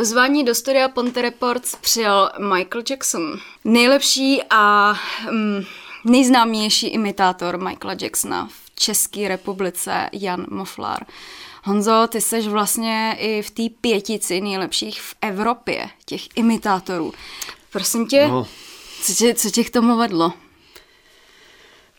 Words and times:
Pozvání 0.00 0.44
do 0.44 0.54
studia 0.54 0.88
Ponte 0.88 1.22
Reports 1.22 1.76
přijal 1.80 2.30
Michael 2.38 2.82
Jackson. 2.90 3.38
Nejlepší 3.64 4.42
a 4.50 4.94
mm, 5.30 5.64
nejznámější 6.04 6.86
imitátor 6.86 7.58
Michaela 7.58 7.96
Jacksona 8.02 8.46
v 8.46 8.80
České 8.80 9.28
republice 9.28 10.08
Jan 10.12 10.46
Moflar. 10.50 11.06
Honzo, 11.64 12.06
ty 12.08 12.20
seš 12.20 12.46
vlastně 12.46 13.16
i 13.18 13.42
v 13.42 13.50
té 13.50 13.62
pětici 13.80 14.40
nejlepších 14.40 15.02
v 15.02 15.14
Evropě, 15.20 15.90
těch 16.04 16.36
imitátorů. 16.36 17.12
Prosím 17.72 18.06
tě, 18.06 18.28
no. 18.28 18.46
co, 19.02 19.14
tě 19.14 19.34
co 19.34 19.50
tě 19.50 19.64
k 19.64 19.70
tomu 19.70 19.96
vedlo? 19.96 20.32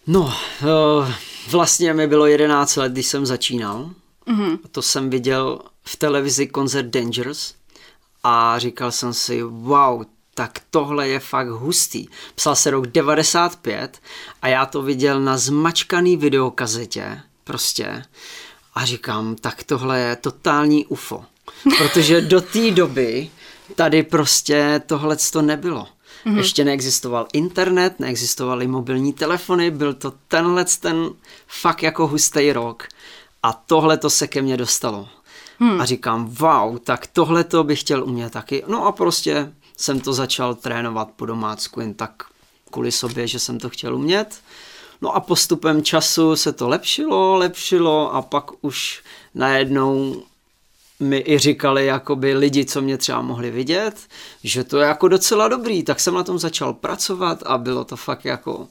No, 0.08 0.22
uh, 0.22 1.12
vlastně 1.50 1.94
mi 1.94 2.08
bylo 2.08 2.26
11 2.26 2.76
let, 2.76 2.92
když 2.92 3.08
jsem 3.08 3.26
začínal. 3.26 3.92
Mm-hmm. 4.28 4.60
To 4.72 4.82
jsem 4.82 5.10
viděl 5.10 5.60
v 5.84 5.96
televizi 5.96 6.48
koncert 6.48 6.86
Dangerous 6.86 7.61
a 8.24 8.60
říkal 8.60 8.92
jsem 8.92 9.14
si, 9.14 9.44
wow, 9.44 10.04
tak 10.34 10.60
tohle 10.70 11.08
je 11.08 11.20
fakt 11.20 11.48
hustý. 11.48 12.08
Psal 12.36 12.56
se 12.56 12.72
rok 12.72 12.88
95 12.88 14.02
a 14.42 14.48
já 14.48 14.66
to 14.66 14.82
viděl 14.82 15.22
na 15.22 15.38
zmačkaný 15.38 16.18
videokazetě, 16.18 17.22
prostě. 17.44 18.04
A 18.76 18.86
říkám, 18.86 19.36
tak 19.36 19.64
tohle 19.64 20.00
je 20.00 20.16
totální 20.16 20.86
UFO. 20.86 21.26
Protože 21.78 22.22
do 22.22 22.42
té 22.42 22.72
doby 22.72 23.30
tady 23.76 24.04
prostě 24.04 24.82
tohle 24.86 25.18
to 25.32 25.42
nebylo. 25.42 25.88
Mm-hmm. 26.26 26.38
Ještě 26.38 26.66
neexistoval 26.66 27.28
internet, 27.34 28.00
neexistovaly 28.00 28.68
mobilní 28.68 29.14
telefony, 29.14 29.72
byl 29.72 29.94
to 29.94 30.14
tenhle 30.28 30.66
ten 30.80 31.10
fakt 31.48 31.84
jako 31.84 32.08
hustý 32.08 32.54
rok. 32.54 32.88
A 33.44 33.54
tohle 33.54 33.98
to 33.98 34.10
se 34.10 34.28
ke 34.28 34.42
mně 34.42 34.58
dostalo. 34.58 35.10
Hmm. 35.62 35.82
A 35.82 35.86
říkám, 35.86 36.26
wow, 36.26 36.78
tak 36.78 37.08
tohle 37.08 37.44
to 37.44 37.64
bych 37.64 37.80
chtěl 37.80 38.04
umět 38.04 38.34
taky. 38.34 38.64
No 38.68 38.86
a 38.86 38.92
prostě 38.92 39.54
jsem 39.78 40.00
to 40.00 40.14
začal 40.14 40.56
trénovat 40.56 41.10
po 41.16 41.26
domácku 41.26 41.82
jen 41.82 41.94
tak 41.94 42.24
kvůli 42.72 42.92
sobě, 42.92 43.28
že 43.28 43.40
jsem 43.40 43.60
to 43.60 43.70
chtěl 43.70 43.96
umět. 43.96 44.42
No 45.02 45.16
a 45.16 45.20
postupem 45.20 45.84
času 45.84 46.36
se 46.36 46.54
to 46.54 46.70
lepšilo, 46.70 47.36
lepšilo 47.36 48.16
a 48.16 48.22
pak 48.22 48.52
už 48.62 49.04
najednou 49.36 50.24
mi 51.00 51.24
i 51.28 51.38
říkali 51.38 51.86
jakoby 51.86 52.34
lidi, 52.34 52.66
co 52.66 52.82
mě 52.82 52.98
třeba 52.98 53.22
mohli 53.22 53.52
vidět, 53.52 54.08
že 54.44 54.64
to 54.64 54.78
je 54.78 54.88
jako 54.88 55.08
docela 55.08 55.48
dobrý, 55.48 55.84
tak 55.84 56.00
jsem 56.00 56.14
na 56.14 56.24
tom 56.24 56.40
začal 56.40 56.74
pracovat 56.74 57.44
a 57.46 57.58
bylo 57.58 57.84
to 57.84 57.96
fakt 57.96 58.26
jako 58.26 58.68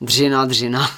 dřina, 0.00 0.44
dřina. 0.44 0.90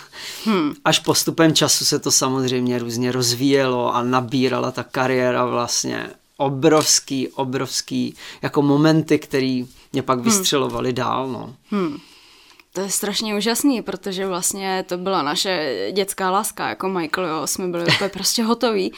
Hmm. 0.44 0.74
Až 0.84 0.98
postupem 0.98 1.54
času 1.54 1.84
se 1.84 1.98
to 1.98 2.10
samozřejmě 2.10 2.78
různě 2.78 3.12
rozvíjelo 3.12 3.94
a 3.94 4.02
nabírala 4.02 4.70
ta 4.70 4.82
kariéra 4.82 5.44
vlastně 5.44 6.10
obrovský, 6.36 7.28
obrovský 7.28 8.14
jako 8.42 8.62
momenty, 8.62 9.18
který 9.18 9.68
mě 9.92 10.02
pak 10.02 10.18
hmm. 10.18 10.24
vystřelovali 10.24 10.88
hmm. 10.88 10.94
dál. 10.94 11.28
No. 11.28 11.54
Hmm. 11.70 11.98
To 12.72 12.80
je 12.80 12.90
strašně 12.90 13.36
úžasný, 13.36 13.82
protože 13.82 14.26
vlastně 14.26 14.84
to 14.88 14.98
byla 14.98 15.22
naše 15.22 15.76
dětská 15.92 16.30
láska, 16.30 16.68
jako 16.68 16.88
Michael, 16.88 17.26
jo, 17.26 17.46
jsme 17.46 17.68
byli 17.68 17.84
úplně 17.94 18.10
prostě 18.12 18.42
hotoví. 18.42 18.92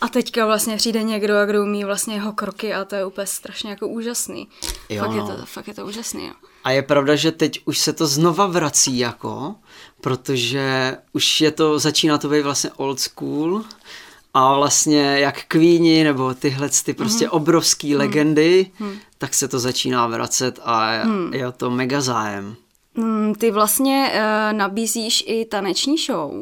A 0.00 0.08
teďka 0.08 0.46
vlastně 0.46 0.76
přijde 0.76 1.02
někdo, 1.02 1.34
kdo 1.46 1.62
umí 1.62 1.84
vlastně 1.84 2.14
jeho 2.14 2.32
kroky 2.32 2.74
a 2.74 2.84
to 2.84 2.94
je 2.94 3.04
úplně 3.04 3.26
strašně 3.26 3.70
jako 3.70 3.88
úžasný. 3.88 4.48
Jo, 4.88 5.04
fakt, 5.04 5.10
no. 5.10 5.16
je 5.16 5.36
to, 5.36 5.46
fakt 5.46 5.68
je 5.68 5.74
to 5.74 5.86
úžasný, 5.86 6.26
jo. 6.26 6.32
A 6.64 6.70
je 6.70 6.82
pravda, 6.82 7.16
že 7.16 7.32
teď 7.32 7.60
už 7.64 7.78
se 7.78 7.92
to 7.92 8.06
znova 8.06 8.46
vrací 8.46 8.98
jako, 8.98 9.54
protože 10.00 10.96
už 11.12 11.40
je 11.40 11.50
to, 11.50 11.78
začíná 11.78 12.18
to 12.18 12.28
být 12.28 12.42
vlastně 12.42 12.70
old 12.76 13.00
school 13.00 13.64
a 14.34 14.54
vlastně 14.54 15.18
jak 15.18 15.44
Queeni 15.44 16.04
nebo 16.04 16.34
tyhle 16.34 16.68
ty 16.84 16.94
prostě 16.94 17.26
mm-hmm. 17.26 17.36
obrovský 17.36 17.94
mm-hmm. 17.94 17.98
legendy, 17.98 18.70
mm-hmm. 18.80 18.98
tak 19.18 19.34
se 19.34 19.48
to 19.48 19.58
začíná 19.58 20.06
vracet 20.06 20.60
a 20.64 20.92
je, 20.92 21.04
mm. 21.04 21.34
je 21.34 21.52
to 21.52 21.70
mega 21.70 22.00
zájem. 22.00 22.56
Mm, 22.94 23.34
ty 23.34 23.50
vlastně 23.50 24.12
uh, 24.14 24.58
nabízíš 24.58 25.24
i 25.26 25.44
taneční 25.44 25.98
show. 25.98 26.32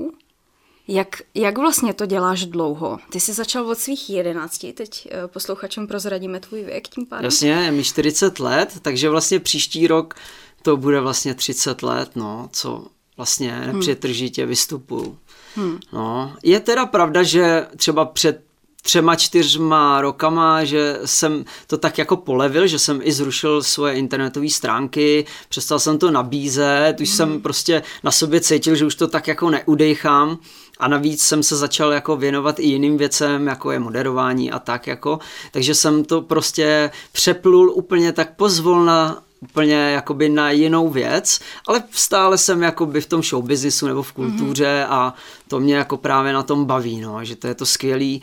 Jak, 0.89 1.23
jak 1.35 1.59
vlastně 1.59 1.95
to 1.95 2.07
děláš 2.07 2.47
dlouho? 2.47 2.99
Ty 3.11 3.21
jsi 3.21 3.33
začal 3.33 3.71
od 3.71 3.79
svých 3.79 4.11
jedenácti, 4.11 4.73
teď 4.73 5.09
uh, 5.13 5.27
posluchačům 5.27 5.87
prozradíme 5.87 6.41
tvůj 6.41 6.63
věk 6.65 6.89
tím 6.89 7.07
pádem. 7.07 7.25
Jasně, 7.25 7.51
je 7.51 7.71
mi 7.71 7.85
40 7.85 8.41
let, 8.41 8.79
takže 8.83 9.11
vlastně 9.11 9.41
příští 9.41 9.87
rok 9.87 10.15
to 10.63 10.77
bude 10.77 11.01
vlastně 11.01 11.35
30 11.35 11.83
let, 11.83 12.11
no, 12.17 12.49
co 12.53 12.87
vlastně 13.17 13.53
hmm. 13.53 13.73
nepřetržitě 13.73 14.47
vystupuju. 14.47 15.19
Hmm. 15.55 15.79
No, 15.93 16.37
je 16.43 16.61
teda 16.61 16.87
pravda, 16.87 17.23
že 17.23 17.67
třeba 17.77 18.05
před 18.05 18.43
třema, 18.83 19.17
čtyřma 19.17 20.01
rokama, 20.01 20.65
že 20.65 20.99
jsem 21.05 21.45
to 21.67 21.79
tak 21.79 21.99
jako 21.99 22.17
polevil, 22.17 22.67
že 22.67 22.79
jsem 22.79 23.01
i 23.03 23.13
zrušil 23.13 23.63
svoje 23.63 23.95
internetové 23.95 24.49
stránky, 24.49 25.27
přestal 25.49 25.79
jsem 25.79 25.99
to 25.99 26.11
nabízet, 26.11 27.01
už 27.01 27.09
mm. 27.11 27.17
jsem 27.17 27.41
prostě 27.43 27.83
na 28.05 28.11
sobě 28.11 28.41
cítil, 28.41 28.75
že 28.75 28.87
už 28.87 28.95
to 28.95 29.09
tak 29.09 29.29
jako 29.29 29.51
neudejchám 29.51 30.39
a 30.81 30.89
navíc 30.89 31.23
jsem 31.23 31.43
se 31.43 31.57
začal 31.57 31.93
jako 31.93 32.17
věnovat 32.17 32.59
i 32.59 32.67
jiným 32.67 32.97
věcem, 32.97 33.47
jako 33.47 33.71
je 33.71 33.79
moderování 33.79 34.51
a 34.51 34.59
tak 34.59 34.87
jako, 34.87 35.19
takže 35.53 35.75
jsem 35.75 36.05
to 36.05 36.23
prostě 36.23 36.91
přeplul 37.13 37.71
úplně 37.71 38.13
tak 38.13 38.37
pozvolna 38.37 39.23
úplně 39.41 39.75
jakoby 39.75 40.29
na 40.29 40.51
jinou 40.51 40.89
věc, 40.89 41.41
ale 41.67 41.83
stále 41.91 42.39
jsem 42.39 42.63
jakoby 42.63 43.01
v 43.01 43.07
tom 43.07 43.23
showbiznisu 43.23 43.87
nebo 43.87 44.03
v 44.03 44.13
kultuře 44.13 44.85
mm-hmm. 44.85 44.93
a 44.93 45.15
to 45.49 45.61
mě 45.61 45.75
jako 45.75 45.97
právě 45.97 46.33
na 46.33 46.43
tom 46.43 46.65
baví, 46.65 47.01
no, 47.01 47.25
že 47.25 47.37
to 47.37 47.47
je 47.47 47.55
to 47.55 47.67
skvělý, 47.67 48.23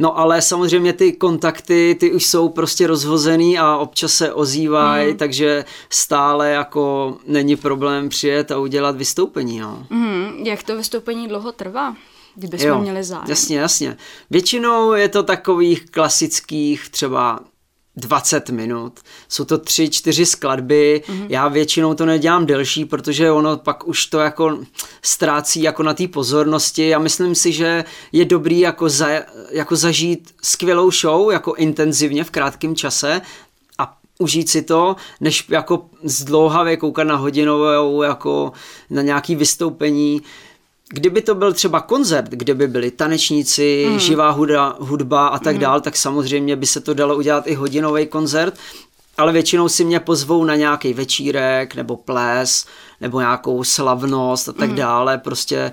No 0.00 0.18
ale 0.18 0.42
samozřejmě 0.42 0.92
ty 0.92 1.12
kontakty, 1.12 1.96
ty 2.00 2.12
už 2.12 2.26
jsou 2.26 2.48
prostě 2.48 2.86
rozhozený 2.86 3.58
a 3.58 3.76
občas 3.76 4.12
se 4.12 4.32
ozývají, 4.32 5.10
mm. 5.10 5.16
takže 5.16 5.64
stále 5.90 6.50
jako 6.50 7.16
není 7.26 7.56
problém 7.56 8.08
přijet 8.08 8.50
a 8.50 8.58
udělat 8.58 8.96
vystoupení. 8.96 9.60
No. 9.60 9.86
Mm. 9.90 10.28
Jak 10.44 10.62
to 10.62 10.76
vystoupení 10.76 11.28
dlouho 11.28 11.52
trvá? 11.52 11.96
Kdybychom 12.34 12.68
jo, 12.68 12.80
měli 12.80 13.04
zájem. 13.04 13.24
Jasně, 13.28 13.58
jasně. 13.58 13.96
Většinou 14.30 14.92
je 14.92 15.08
to 15.08 15.22
takových 15.22 15.90
klasických 15.90 16.88
třeba 16.88 17.40
20 17.96 18.50
minut. 18.50 19.00
Jsou 19.28 19.44
to 19.44 19.58
tři, 19.58 19.88
čtyři 19.88 20.26
skladby. 20.26 21.02
Mm-hmm. 21.06 21.26
Já 21.28 21.48
většinou 21.48 21.94
to 21.94 22.06
nedělám 22.06 22.46
delší, 22.46 22.84
protože 22.84 23.30
ono 23.30 23.56
pak 23.56 23.88
už 23.88 24.06
to 24.06 24.18
jako 24.18 24.58
ztrácí 25.02 25.62
jako 25.62 25.82
na 25.82 25.94
té 25.94 26.08
pozornosti. 26.08 26.88
Já 26.88 26.98
myslím 26.98 27.34
si, 27.34 27.52
že 27.52 27.84
je 28.12 28.24
dobrý 28.24 28.60
jako, 28.60 28.88
za, 28.88 29.08
jako 29.50 29.76
zažít 29.76 30.34
skvělou 30.42 30.90
show, 30.90 31.30
jako 31.32 31.54
intenzivně 31.54 32.24
v 32.24 32.30
krátkém 32.30 32.76
čase 32.76 33.20
a 33.78 33.96
užít 34.18 34.48
si 34.48 34.62
to, 34.62 34.96
než 35.20 35.48
jako 35.48 35.86
zdlouhavě 36.02 36.76
koukat 36.76 37.06
na 37.06 37.16
hodinovou, 37.16 38.02
jako 38.02 38.52
na 38.90 39.02
nějaký 39.02 39.36
vystoupení. 39.36 40.22
Kdyby 40.92 41.22
to 41.22 41.34
byl 41.34 41.52
třeba 41.52 41.80
koncert, 41.80 42.30
kde 42.30 42.54
by 42.54 42.68
byli 42.68 42.90
tanečníci, 42.90 43.84
hmm. 43.88 43.98
živá 43.98 44.30
hudba, 44.30 44.76
hudba 44.80 45.28
a 45.28 45.38
tak 45.38 45.52
hmm. 45.52 45.60
dál, 45.60 45.80
tak 45.80 45.96
samozřejmě 45.96 46.56
by 46.56 46.66
se 46.66 46.80
to 46.80 46.94
dalo 46.94 47.16
udělat 47.16 47.46
i 47.46 47.54
hodinový 47.54 48.06
koncert, 48.06 48.54
ale 49.16 49.32
většinou 49.32 49.68
si 49.68 49.84
mě 49.84 50.00
pozvou 50.00 50.44
na 50.44 50.56
nějaký 50.56 50.92
večírek 50.92 51.74
nebo 51.74 51.96
ples 51.96 52.66
nebo 53.00 53.20
nějakou 53.20 53.64
slavnost 53.64 54.48
a 54.48 54.52
tak 54.52 54.68
hmm. 54.68 54.76
dále, 54.76 55.18
prostě 55.18 55.72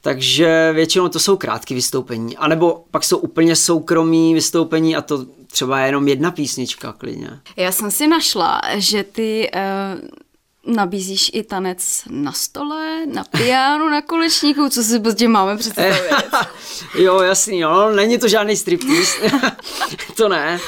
takže 0.00 0.72
většinou 0.72 1.08
to 1.08 1.18
jsou 1.18 1.36
krátké 1.36 1.74
vystoupení. 1.74 2.36
A 2.36 2.48
nebo 2.48 2.84
pak 2.90 3.04
jsou 3.04 3.18
úplně 3.18 3.56
soukromí 3.56 4.34
vystoupení 4.34 4.96
a 4.96 5.02
to 5.02 5.26
třeba 5.46 5.80
je 5.80 5.86
jenom 5.86 6.08
jedna 6.08 6.30
písnička 6.30 6.92
klidně. 6.92 7.30
Já 7.56 7.72
jsem 7.72 7.90
si 7.90 8.06
našla, 8.06 8.60
že 8.76 9.04
ty 9.04 9.50
uh 9.54 10.21
nabízíš 10.66 11.30
i 11.34 11.42
tanec 11.42 12.02
na 12.10 12.32
stole, 12.32 13.06
na 13.06 13.24
pianu, 13.24 13.88
na 13.88 14.02
kolečníku, 14.02 14.68
co 14.68 14.82
si 14.82 15.00
prostě 15.00 15.28
máme 15.28 15.56
představit. 15.56 16.02
jo, 16.98 17.20
jasný, 17.20 17.60
no, 17.60 17.90
není 17.90 18.18
to 18.18 18.28
žádný 18.28 18.56
striptease, 18.56 19.18
to 20.16 20.28
ne, 20.28 20.60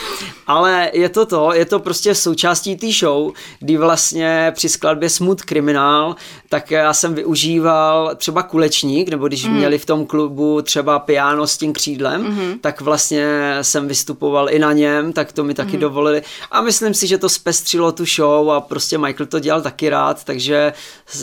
ale 0.46 0.91
je 0.93 1.08
to 1.08 1.26
to, 1.26 1.52
je 1.52 1.64
to 1.64 1.79
prostě 1.79 2.14
součástí 2.14 2.76
té 2.76 2.93
show, 2.93 3.32
kdy 3.58 3.76
vlastně 3.76 4.52
při 4.55 4.69
skladbě 4.69 5.11
Smooth 5.11 5.41
Criminal, 5.41 6.17
tak 6.49 6.70
já 6.70 6.94
jsem 6.94 7.14
využíval 7.14 8.14
třeba 8.17 8.43
kulečník, 8.43 9.08
nebo 9.08 9.29
když 9.29 9.44
mm. 9.44 9.55
měli 9.55 9.79
v 9.79 9.87
tom 9.87 10.06
klubu 10.06 10.62
třeba 10.62 10.99
piano 10.99 11.47
s 11.47 11.56
tím 11.56 11.73
křídlem, 11.73 12.23
mm. 12.23 12.58
tak 12.61 12.81
vlastně 12.81 13.26
jsem 13.62 13.88
vystupoval 13.88 14.50
i 14.50 14.58
na 14.58 14.73
něm, 14.73 15.12
tak 15.12 15.32
to 15.32 15.44
mi 15.44 15.55
taky 15.55 15.76
mm. 15.76 15.81
dovolili 15.81 16.23
a 16.50 16.61
myslím 16.61 16.94
si, 16.94 17.06
že 17.06 17.19
to 17.19 17.29
zpestřilo 17.29 17.93
tu 17.93 18.05
show 18.05 18.50
a 18.50 18.61
prostě 18.61 18.99
Michael 18.99 19.26
to 19.26 19.40
dělal 19.40 19.62
taky 19.62 19.83
taky 19.84 19.90
rád, 19.90 20.25
takže 20.25 20.72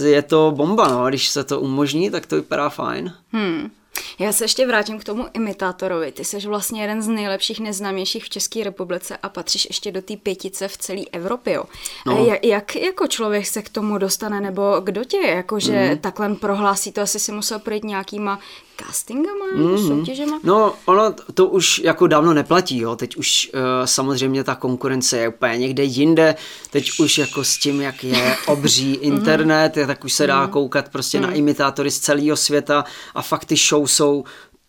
je 0.04 0.22
to 0.22 0.52
bomba, 0.56 0.88
no. 0.88 1.10
Když 1.10 1.30
se 1.30 1.44
to 1.44 1.60
umožní, 1.60 2.12
tak 2.12 2.26
to 2.26 2.36
vypadá 2.36 2.70
fajn. 2.70 3.14
Hmm. 3.32 3.72
Já 4.20 4.34
se 4.34 4.44
ještě 4.44 4.68
vrátím 4.68 5.00
k 5.00 5.04
tomu 5.04 5.28
imitátorovi. 5.34 6.12
Ty 6.12 6.26
jsi 6.26 6.48
vlastně 6.48 6.82
jeden 6.82 7.02
z 7.02 7.08
nejlepších, 7.08 7.60
neznámějších 7.60 8.24
v 8.24 8.30
České 8.30 8.64
republice 8.64 9.18
a 9.24 9.30
patříš 9.30 9.66
ještě 9.66 9.92
do 9.92 10.02
té 10.02 10.18
pětice 10.18 10.68
v 10.68 10.78
celé 10.78 11.02
Evropě. 11.12 11.54
Jo. 11.54 11.64
No. 12.06 12.26
Jak, 12.26 12.46
jak 12.46 12.76
jako 12.76 13.08
člověk 13.08 13.46
se 13.46 13.62
k 13.62 13.70
tomu 13.70 13.98
dostane, 13.98 14.42
nebo 14.42 14.82
kdo 14.84 15.04
tě 15.04 15.18
jakože 15.18 15.90
mm. 15.92 15.98
takhle 15.98 16.36
prohlásí, 16.36 16.92
to 16.92 17.02
asi 17.02 17.20
si 17.20 17.32
musel 17.32 17.60
projít 17.60 17.84
nějakýma 17.84 18.40
castingama, 18.76 19.46
mm-hmm. 19.56 19.88
soutěžema? 19.88 20.40
No, 20.44 20.74
ono 20.86 21.14
to 21.34 21.48
už 21.48 21.80
jako 21.80 22.08
dávno 22.08 22.34
neplatí, 22.34 22.78
jo. 22.78 22.96
Teď 22.96 23.16
už 23.16 23.52
uh, 23.54 23.60
samozřejmě 23.86 24.44
ta 24.44 24.56
konkurence 24.56 25.18
je 25.18 25.28
úplně 25.28 25.58
někde 25.58 25.84
jinde. 25.84 26.36
Teď 26.70 27.00
už 27.00 27.18
jako 27.18 27.44
s 27.44 27.58
tím, 27.58 27.82
jak 27.82 28.04
je 28.04 28.36
obří 28.48 28.94
internet, 28.94 29.76
mm-hmm. 29.76 29.88
tak 29.88 30.04
už 30.04 30.14
se 30.14 30.28
dá 30.28 30.46
mm-hmm. 30.46 30.50
koukat 30.50 30.90
prostě 30.90 31.18
mm-hmm. 31.18 31.22
na 31.22 31.32
imitátory 31.32 31.92
z 31.92 32.00
celého 32.00 32.38
světa 32.38 32.86
a 33.16 33.22
fakt 33.22 33.46
ty 33.46 33.56
show 33.56 33.88
jsou 33.88 34.24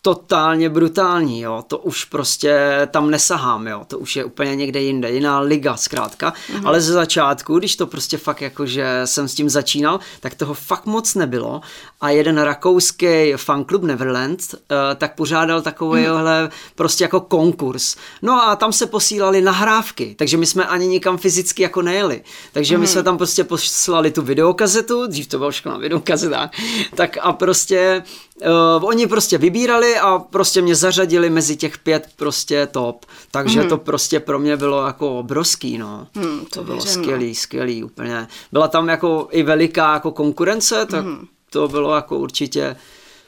totálně 0.05 0.69
brutální, 0.69 1.41
jo, 1.41 1.65
to 1.67 1.79
už 1.79 2.05
prostě 2.05 2.59
tam 2.91 3.11
nesahám, 3.11 3.67
jo, 3.67 3.83
to 3.87 3.99
už 3.99 4.17
je 4.17 4.25
úplně 4.25 4.57
někde 4.57 4.81
jinde, 4.81 5.11
jiná 5.11 5.41
liga 5.41 5.77
zkrátka, 5.77 6.33
mm-hmm. 6.33 6.67
ale 6.67 6.81
ze 6.81 6.93
začátku, 6.93 7.59
když 7.59 7.77
to 7.77 7.87
prostě 7.87 8.19
fakt 8.19 8.41
jako, 8.41 8.67
že 8.67 9.01
jsem 9.05 9.29
s 9.29 9.35
tím 9.35 9.51
začínal, 9.51 10.01
tak 10.21 10.35
toho 10.35 10.55
fakt 10.55 10.87
moc 10.87 11.15
nebylo 11.15 11.61
a 12.01 12.11
jeden 12.11 12.39
rakouský 12.39 13.33
fanklub 13.37 13.83
Neverland 13.83 14.41
uh, 14.55 14.59
tak 14.97 15.15
pořádal 15.15 15.63
takovýhle 15.63 16.45
mm-hmm. 16.47 16.73
prostě 16.75 17.05
jako 17.05 17.21
konkurs, 17.21 17.97
no 18.23 18.43
a 18.43 18.57
tam 18.57 18.73
se 18.73 18.87
posílali 18.87 19.41
nahrávky, 19.41 20.15
takže 20.19 20.37
my 20.37 20.47
jsme 20.47 20.67
ani 20.67 20.87
nikam 20.87 21.19
fyzicky 21.19 21.63
jako 21.63 21.83
nejeli, 21.83 22.23
takže 22.53 22.75
mm-hmm. 22.75 22.79
my 22.79 22.85
mhm. 22.87 22.93
jsme 22.93 23.03
tam 23.03 23.17
prostě 23.19 23.45
poslali 23.45 24.11
tu 24.11 24.23
videokazetu, 24.23 25.07
dřív 25.07 25.27
to 25.27 25.39
bylo 25.39 25.51
všechno 25.51 25.73
na 25.73 25.79
videokazeta, 25.79 26.51
tak 26.95 27.19
a 27.21 27.33
prostě 27.33 28.03
Uh, 28.43 28.89
oni 28.89 29.07
prostě 29.07 29.39
vybírali 29.39 29.92
a 30.01 30.19
prostě 30.19 30.63
mě 30.63 30.75
zařadili 30.75 31.31
mezi 31.31 31.57
těch 31.57 31.79
pět 31.79 32.09
prostě 32.17 32.67
top. 32.67 33.07
Takže 33.31 33.63
mm. 33.63 33.69
to 33.69 33.79
prostě 33.79 34.21
pro 34.21 34.39
mě 34.39 34.57
bylo 34.57 34.87
jako 34.87 35.19
obrovský, 35.19 35.79
no. 35.79 36.07
Mm, 36.15 36.41
to, 36.41 36.47
to 36.51 36.65
bylo 36.65 36.77
věřím, 36.77 36.97
no. 36.97 37.03
skvělý, 37.03 37.29
no. 37.29 37.35
skvělý 37.35 37.85
úplně. 37.85 38.29
Byla 38.53 38.69
tam 38.69 38.89
jako 38.89 39.29
i 39.31 39.43
veliká 39.43 39.95
jako 39.95 40.11
konkurence, 40.11 40.87
tak 40.87 41.05
mm. 41.05 41.27
to 41.51 41.69
bylo 41.69 41.95
jako 41.95 42.19
určitě, 42.19 42.77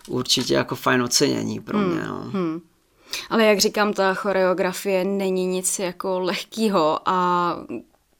určitě 0.09 0.55
jako 0.55 0.75
fajn 0.75 1.03
ocenění 1.03 1.61
pro 1.61 1.79
mm. 1.79 1.85
mě, 1.85 2.05
no. 2.07 2.31
Mm. 2.33 2.61
Ale 3.31 3.45
jak 3.45 3.59
říkám, 3.59 3.93
ta 3.93 4.15
choreografie 4.15 5.05
není 5.05 5.47
nic 5.47 5.79
jako 5.79 6.21
lehkýho 6.21 6.99
a 7.07 7.57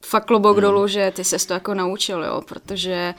fakt 0.05 0.25
klobouk 0.25 0.55
mm. 0.55 0.61
dolů, 0.61 0.87
že 0.87 1.11
ty 1.15 1.23
se 1.23 1.47
to 1.47 1.53
jako 1.53 1.73
naučil, 1.73 2.23
jo, 2.23 2.41
protože 2.47 3.13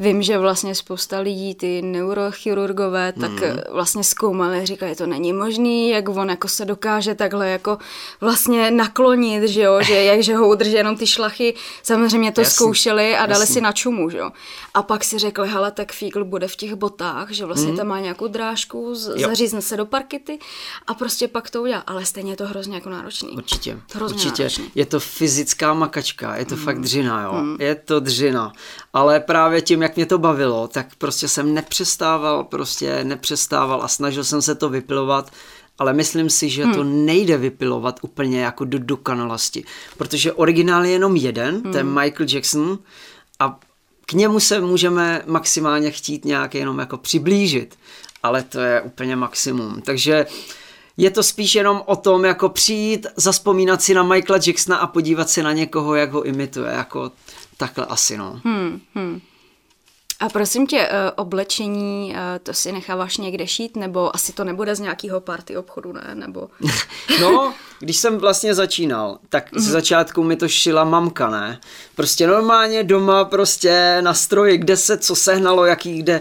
vím, 0.00 0.22
že 0.22 0.38
vlastně 0.38 0.74
spousta 0.74 1.18
lidí, 1.18 1.54
ty 1.54 1.82
neurochirurgové, 1.82 3.12
tak 3.12 3.30
mm. 3.30 3.60
vlastně 3.70 4.04
zkoumali, 4.04 4.66
říkali, 4.66 4.94
to 4.94 5.06
není 5.06 5.32
možný, 5.32 5.88
jak 5.88 6.08
on 6.08 6.30
jako 6.30 6.48
se 6.48 6.64
dokáže 6.64 7.14
takhle 7.14 7.50
jako 7.50 7.78
vlastně 8.20 8.70
naklonit, 8.70 9.42
že 9.42 9.62
jo, 9.62 9.82
že 9.82 10.04
jak, 10.04 10.22
že 10.22 10.36
ho 10.36 10.48
udrží 10.48 10.72
jenom 10.72 10.96
ty 10.96 11.06
šlachy, 11.06 11.54
samozřejmě 11.82 12.32
to 12.32 12.40
jasný, 12.40 12.54
zkoušeli 12.54 13.16
a 13.16 13.26
dali 13.26 13.42
jasný. 13.42 13.54
si 13.54 13.60
na 13.60 13.72
čumu, 13.72 14.10
že 14.10 14.18
jo. 14.18 14.30
A 14.74 14.82
pak 14.82 15.04
si 15.04 15.18
řekli, 15.18 15.48
hele, 15.48 15.70
tak 15.70 15.92
Fígl 15.92 16.24
bude 16.24 16.48
v 16.48 16.56
těch 16.56 16.74
botách, 16.74 17.30
že 17.30 17.46
vlastně 17.46 17.70
mm. 17.70 17.76
tam 17.76 17.86
má 17.86 18.00
nějakou 18.00 18.28
drážku, 18.28 18.94
zařízne 18.94 19.62
se 19.62 19.76
do 19.76 19.86
parkety 19.86 20.38
a 20.86 20.94
prostě 20.94 21.28
pak 21.28 21.50
to 21.50 21.62
udělá, 21.62 21.82
ale 21.86 22.06
stejně 22.06 22.32
je 22.32 22.36
to 22.36 22.46
hrozně 22.46 22.74
jako 22.74 22.90
náročný. 22.90 23.30
Určitě, 23.30 23.78
hrozně 23.94 24.14
určitě. 24.14 24.42
Náročný. 24.42 24.70
Je 24.74 24.86
to 24.86 25.00
fyzická 25.00 25.74
makačka, 25.74 26.36
je 26.36 26.44
to 26.44 26.56
mm. 26.56 26.62
fakt 26.62 26.80
dřina, 26.80 27.22
jo. 27.22 27.32
Mm. 27.32 27.56
Je 27.60 27.74
to 27.74 28.00
dřina, 28.00 28.52
ale 28.92 29.20
právě 29.20 29.62
tím, 29.62 29.82
jak 29.82 29.89
jak 29.90 29.96
mě 29.96 30.06
to 30.06 30.18
bavilo, 30.18 30.68
tak 30.68 30.86
prostě 30.98 31.28
jsem 31.28 31.54
nepřestával, 31.54 32.44
prostě 32.44 33.04
nepřestával 33.04 33.82
a 33.82 33.88
snažil 33.88 34.24
jsem 34.24 34.42
se 34.42 34.54
to 34.54 34.68
vypilovat, 34.68 35.30
ale 35.78 35.92
myslím 35.92 36.30
si, 36.30 36.48
že 36.48 36.64
hmm. 36.64 36.74
to 36.74 36.84
nejde 36.84 37.36
vypilovat 37.36 37.98
úplně 38.02 38.40
jako 38.40 38.64
do 38.64 38.78
dokonalosti, 38.78 39.64
protože 39.96 40.32
originál 40.32 40.84
je 40.84 40.90
jenom 40.90 41.16
jeden, 41.16 41.62
hmm. 41.62 41.72
ten 41.72 41.86
Michael 41.86 42.26
Jackson 42.32 42.78
a 43.38 43.58
k 44.06 44.12
němu 44.12 44.40
se 44.40 44.60
můžeme 44.60 45.22
maximálně 45.26 45.90
chtít 45.90 46.24
nějak 46.24 46.54
jenom 46.54 46.78
jako 46.78 46.96
přiblížit, 46.96 47.78
ale 48.22 48.42
to 48.42 48.60
je 48.60 48.80
úplně 48.80 49.16
maximum, 49.16 49.82
takže 49.82 50.26
je 50.96 51.10
to 51.10 51.22
spíš 51.22 51.54
jenom 51.54 51.82
o 51.86 51.96
tom, 51.96 52.24
jako 52.24 52.48
přijít, 52.48 53.06
zaspomínat 53.16 53.82
si 53.82 53.94
na 53.94 54.02
Michaela 54.02 54.42
Jacksona 54.46 54.76
a 54.76 54.86
podívat 54.86 55.30
se 55.30 55.42
na 55.42 55.52
někoho, 55.52 55.94
jak 55.94 56.12
ho 56.12 56.22
imituje, 56.22 56.72
jako 56.72 57.12
takhle 57.56 57.86
asi, 57.86 58.16
no. 58.16 58.40
Hmm, 58.44 58.80
hmm. 58.94 59.20
A 60.20 60.28
prosím 60.28 60.66
tě, 60.66 60.88
eh, 60.90 61.10
oblečení, 61.10 62.14
eh, 62.16 62.38
to 62.38 62.54
si 62.54 62.72
necháváš 62.72 63.16
někde 63.16 63.46
šít, 63.46 63.76
nebo 63.76 64.16
asi 64.16 64.32
to 64.32 64.44
nebude 64.44 64.74
z 64.74 64.80
nějakého 64.80 65.20
party 65.20 65.56
obchodu, 65.56 65.92
ne? 65.92 66.10
Nebo... 66.14 66.48
no, 67.20 67.54
když 67.80 67.96
jsem 67.96 68.18
vlastně 68.18 68.54
začínal, 68.54 69.18
tak 69.28 69.52
mm-hmm. 69.52 69.60
ze 69.60 69.70
začátku 69.70 70.24
mi 70.24 70.36
to 70.36 70.48
šila 70.48 70.84
mamka, 70.84 71.30
ne? 71.30 71.60
Prostě 71.94 72.26
normálně 72.26 72.84
doma 72.84 73.24
prostě 73.24 73.98
na 74.00 74.14
stroji, 74.14 74.58
kde 74.58 74.76
se 74.76 74.98
co 74.98 75.16
sehnalo, 75.16 75.64
jaký 75.64 75.98
kde 75.98 76.20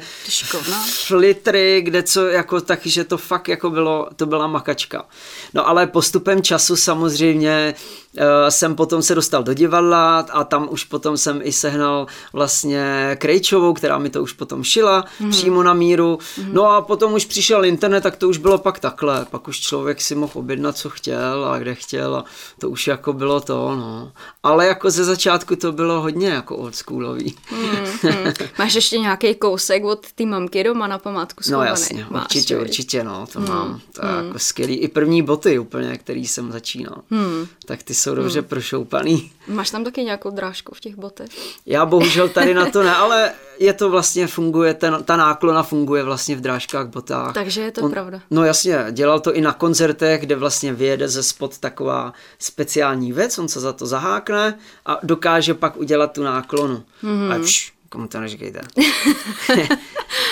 flitry, 1.05 1.81
kde 1.81 2.03
co, 2.03 2.27
jako 2.27 2.61
tak, 2.61 2.85
že 2.85 3.03
to 3.03 3.17
fakt 3.17 3.47
jako 3.47 3.69
bylo, 3.69 4.09
to 4.15 4.25
byla 4.25 4.47
makačka. 4.47 5.05
No 5.53 5.67
ale 5.67 5.87
postupem 5.87 6.41
času 6.41 6.75
samozřejmě 6.75 7.73
uh, 8.17 8.23
jsem 8.49 8.75
potom 8.75 9.01
se 9.01 9.15
dostal 9.15 9.43
do 9.43 9.53
divadla 9.53 10.19
a 10.19 10.43
tam 10.43 10.67
už 10.71 10.83
potom 10.83 11.17
jsem 11.17 11.39
i 11.43 11.51
sehnal 11.51 12.07
vlastně 12.33 13.15
Krejčovou, 13.19 13.73
která 13.73 13.97
mi 13.97 14.09
to 14.09 14.23
už 14.23 14.33
potom 14.33 14.63
šila 14.63 15.05
mm-hmm. 15.05 15.29
přímo 15.29 15.63
na 15.63 15.73
míru. 15.73 16.19
Mm-hmm. 16.21 16.53
No 16.53 16.71
a 16.71 16.81
potom 16.81 17.13
už 17.13 17.25
přišel 17.25 17.65
internet, 17.65 18.01
tak 18.01 18.15
to 18.15 18.29
už 18.29 18.37
bylo 18.37 18.57
pak 18.57 18.79
takhle. 18.79 19.25
Pak 19.25 19.47
už 19.47 19.59
člověk 19.59 20.01
si 20.01 20.15
mohl 20.15 20.33
objednat, 20.35 20.77
co 20.77 20.89
chtěl 20.89 21.48
a 21.49 21.59
kde 21.59 21.75
chtěl 21.75 22.15
a 22.15 22.25
to 22.59 22.69
už 22.69 22.87
jako 22.87 23.13
bylo 23.13 23.41
to, 23.41 23.75
no. 23.75 24.11
Ale 24.43 24.65
jako 24.67 24.91
ze 24.91 25.03
začátku 25.03 25.55
to 25.55 25.71
bylo 25.71 26.01
hodně 26.01 26.29
jako 26.29 26.57
oldschoolový. 26.57 27.35
Mm-hmm. 27.51 28.49
Máš 28.59 28.73
ještě 28.73 28.97
nějaký 28.97 29.35
kousek 29.35 29.83
od 29.83 30.11
té 30.11 30.25
mamky 30.25 30.63
doma 30.63 30.87
na 30.87 30.99
památku 30.99 31.43
schovaný? 31.43 31.65
No 31.65 31.71
jasně, 31.71 32.05
Máš, 32.09 32.23
určitě, 32.23 32.55
víc. 32.55 32.63
určitě, 32.63 33.03
no, 33.03 33.27
to 33.33 33.39
mm. 33.39 33.47
mám. 33.47 33.81
To 33.93 34.05
je 34.05 34.11
mm. 34.11 34.27
jako 34.27 34.39
skvělý. 34.39 34.75
I 34.75 34.87
první 34.87 35.21
boty 35.21 35.59
úplně, 35.59 35.97
který 35.97 36.27
jsem 36.27 36.51
začínal. 36.51 36.95
Mm. 37.09 37.47
Tak 37.65 37.83
ty 37.83 37.93
jsou 37.93 38.15
dobře 38.15 38.41
mm. 38.41 38.47
prošoupaný. 38.47 39.31
Máš 39.47 39.69
tam 39.69 39.83
taky 39.83 40.03
nějakou 40.03 40.29
drážku 40.29 40.75
v 40.75 40.79
těch 40.79 40.95
botech? 40.95 41.29
Já 41.65 41.85
bohužel 41.85 42.29
tady 42.29 42.53
na 42.53 42.69
to 42.69 42.83
ne, 42.83 42.95
ale 42.95 43.31
je 43.59 43.73
to 43.73 43.89
vlastně 43.89 44.27
funguje, 44.27 44.73
ten, 44.73 45.03
ta 45.03 45.17
náklona 45.17 45.63
funguje 45.63 46.03
vlastně 46.03 46.35
v 46.35 46.41
drážkách, 46.41 46.87
botách. 46.87 47.33
Takže 47.33 47.61
je 47.61 47.71
to 47.71 47.81
On, 47.81 47.91
pravda. 47.91 48.21
No 48.31 48.45
jasně, 48.45 48.85
dělal 48.91 49.19
to 49.19 49.33
i 49.33 49.41
na 49.41 49.53
koncertech, 49.53 50.21
kde 50.21 50.35
vlastně 50.35 50.73
vyjede 50.73 51.09
ze 51.09 51.23
spod 51.23 51.57
taková 51.57 52.13
speciální 52.39 53.13
věc, 53.13 53.39
on 53.39 53.47
se 53.47 53.59
za 53.59 53.73
to 53.73 53.85
zahákne 53.85 54.59
a 54.85 54.99
dokáže 55.03 55.53
pak 55.53 55.77
udělat 55.77 56.13
tu 56.13 56.23
náklonu. 56.23 56.83
Mm-hmm. 57.03 57.35
A 57.35 57.39
pš, 57.39 57.73
komu 57.89 58.07
to 58.07 58.19
neříkejte. 58.19 58.61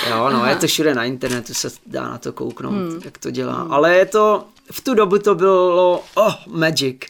jo, 0.10 0.30
no, 0.30 0.38
Aha. 0.38 0.50
je 0.50 0.56
to 0.56 0.68
všude 0.68 0.96
na 0.96 1.04
internetu, 1.04 1.54
se 1.54 1.70
dá 1.86 2.10
na 2.10 2.18
to 2.18 2.34
kouknout, 2.34 2.74
mm. 2.74 3.02
jak 3.06 3.18
to 3.18 3.32
dělá. 3.32 3.64
Mm. 3.64 3.72
Ale 3.72 3.96
je 3.96 4.06
to, 4.06 4.46
v 4.72 4.82
tu 4.82 4.94
dobu 4.94 5.20
to 5.20 5.36
bylo, 5.36 6.04
oh, 6.14 6.36
magic. 6.48 7.02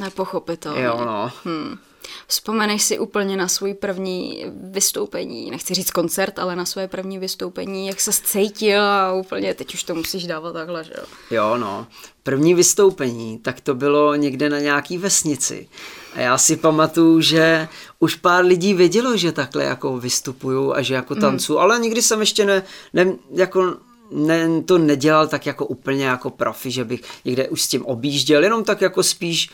Nepochopitelné. 0.00 0.80
Jo, 0.80 1.02
no. 1.04 1.30
Hmm. 1.44 1.78
Vzpomeneš 2.26 2.82
si 2.82 2.98
úplně 2.98 3.36
na 3.36 3.48
svůj 3.48 3.74
první 3.74 4.44
vystoupení, 4.70 5.50
nechci 5.50 5.74
říct 5.74 5.90
koncert, 5.90 6.38
ale 6.38 6.56
na 6.56 6.64
své 6.64 6.88
první 6.88 7.18
vystoupení, 7.18 7.86
jak 7.86 8.00
se 8.00 8.12
cítil 8.12 8.82
a 8.82 9.12
úplně 9.12 9.54
teď 9.54 9.74
už 9.74 9.82
to 9.82 9.94
musíš 9.94 10.26
dávat 10.26 10.52
takhle, 10.52 10.84
že 10.84 10.92
jo? 10.98 11.04
Jo, 11.30 11.56
no. 11.58 11.86
První 12.22 12.54
vystoupení, 12.54 13.38
tak 13.38 13.60
to 13.60 13.74
bylo 13.74 14.14
někde 14.14 14.50
na 14.50 14.58
nějaký 14.58 14.98
vesnici. 14.98 15.68
A 16.14 16.20
já 16.20 16.38
si 16.38 16.56
pamatuju, 16.56 17.20
že 17.20 17.68
už 17.98 18.14
pár 18.14 18.44
lidí 18.44 18.74
vědělo, 18.74 19.16
že 19.16 19.32
takhle 19.32 19.64
jako 19.64 19.98
vystupuju 19.98 20.72
a 20.72 20.82
že 20.82 20.94
jako 20.94 21.14
tancu, 21.14 21.52
mm. 21.52 21.58
ale 21.58 21.78
nikdy 21.78 22.02
jsem 22.02 22.20
ještě 22.20 22.44
ne, 22.44 22.62
ne 22.92 23.12
jako 23.34 23.76
ne, 24.12 24.62
to 24.62 24.78
nedělal 24.78 25.26
tak 25.28 25.46
jako 25.46 25.66
úplně 25.66 26.04
jako 26.04 26.30
profi, 26.30 26.70
že 26.70 26.84
bych 26.84 27.00
někde 27.24 27.48
už 27.48 27.62
s 27.62 27.68
tím 27.68 27.86
objížděl, 27.86 28.44
jenom 28.44 28.64
tak 28.64 28.80
jako 28.80 29.02
spíš 29.02 29.50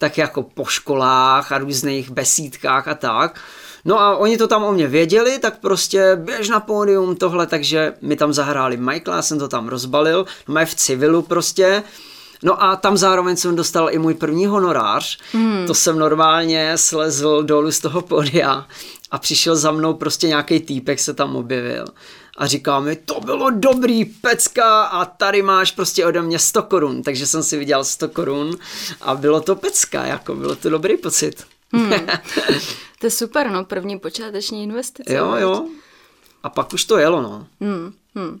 tak 0.00 0.18
jako 0.18 0.42
po 0.42 0.64
školách 0.64 1.52
a 1.52 1.58
různých 1.58 2.10
besídkách 2.10 2.88
a 2.88 2.94
tak. 2.94 3.40
No 3.84 4.00
a 4.00 4.16
oni 4.16 4.38
to 4.38 4.48
tam 4.48 4.64
o 4.64 4.72
mě 4.72 4.86
věděli, 4.86 5.38
tak 5.38 5.58
prostě 5.58 6.16
běž 6.16 6.48
na 6.48 6.60
pódium 6.60 7.16
tohle, 7.16 7.46
takže 7.46 7.94
mi 8.02 8.16
tam 8.16 8.32
zahráli 8.32 8.76
Michael, 8.76 9.16
já 9.16 9.22
jsem 9.22 9.38
to 9.38 9.48
tam 9.48 9.68
rozbalil, 9.68 10.26
no 10.48 10.66
v 10.66 10.74
civilu 10.74 11.22
prostě. 11.22 11.82
No 12.42 12.62
a 12.62 12.76
tam 12.76 12.96
zároveň 12.96 13.36
jsem 13.36 13.56
dostal 13.56 13.90
i 13.90 13.98
můj 13.98 14.14
první 14.14 14.46
honorář, 14.46 15.18
hmm. 15.32 15.64
to 15.66 15.74
jsem 15.74 15.98
normálně 15.98 16.72
slezl 16.76 17.42
dolů 17.42 17.72
z 17.72 17.78
toho 17.78 18.00
pódia 18.00 18.66
a 19.10 19.18
přišel 19.18 19.56
za 19.56 19.70
mnou 19.70 19.94
prostě 19.94 20.28
nějaký 20.28 20.60
týpek 20.60 21.00
se 21.00 21.14
tam 21.14 21.36
objevil 21.36 21.84
a 22.40 22.46
říká 22.46 22.80
mi, 22.80 22.96
to 22.96 23.20
bylo 23.20 23.50
dobrý 23.50 24.04
pecka 24.04 24.82
a 24.82 25.04
tady 25.04 25.42
máš 25.42 25.72
prostě 25.72 26.06
ode 26.06 26.22
mě 26.22 26.38
100 26.38 26.62
korun, 26.62 27.02
takže 27.02 27.26
jsem 27.26 27.42
si 27.42 27.58
viděl 27.58 27.84
100 27.84 28.08
korun 28.08 28.56
a 29.00 29.14
bylo 29.14 29.40
to 29.40 29.56
pecka, 29.56 30.06
jako 30.06 30.34
bylo 30.34 30.56
to 30.56 30.70
dobrý 30.70 30.96
pocit. 30.96 31.44
Hmm. 31.72 31.92
to 32.98 33.06
je 33.06 33.10
super, 33.10 33.50
no, 33.50 33.64
první 33.64 33.98
počáteční 33.98 34.62
investice. 34.62 35.14
Jo, 35.14 35.34
jo. 35.34 35.66
A 36.42 36.48
pak 36.48 36.72
už 36.72 36.84
to 36.84 36.98
jelo, 36.98 37.22
no. 37.22 37.46
Hmm. 37.60 37.92
Hmm. 38.14 38.40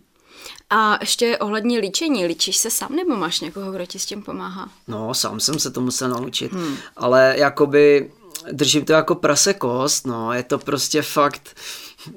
A 0.70 0.98
ještě 1.00 1.38
ohledně 1.38 1.78
líčení, 1.78 2.26
líčíš 2.26 2.56
se 2.56 2.70
sám 2.70 2.96
nebo 2.96 3.16
máš 3.16 3.40
někoho, 3.40 3.72
kdo 3.72 3.86
ti 3.86 3.98
s 3.98 4.06
tím 4.06 4.22
pomáhá? 4.22 4.70
No, 4.88 5.14
sám 5.14 5.40
jsem 5.40 5.58
se 5.58 5.70
to 5.70 5.80
musel 5.80 6.08
naučit, 6.08 6.52
hmm. 6.52 6.76
ale 6.96 7.34
jakoby 7.38 8.10
držím 8.52 8.84
to 8.84 8.92
jako 8.92 9.14
prase 9.14 9.54
kost, 9.54 10.06
no, 10.06 10.32
je 10.32 10.42
to 10.42 10.58
prostě 10.58 11.02
fakt, 11.02 11.56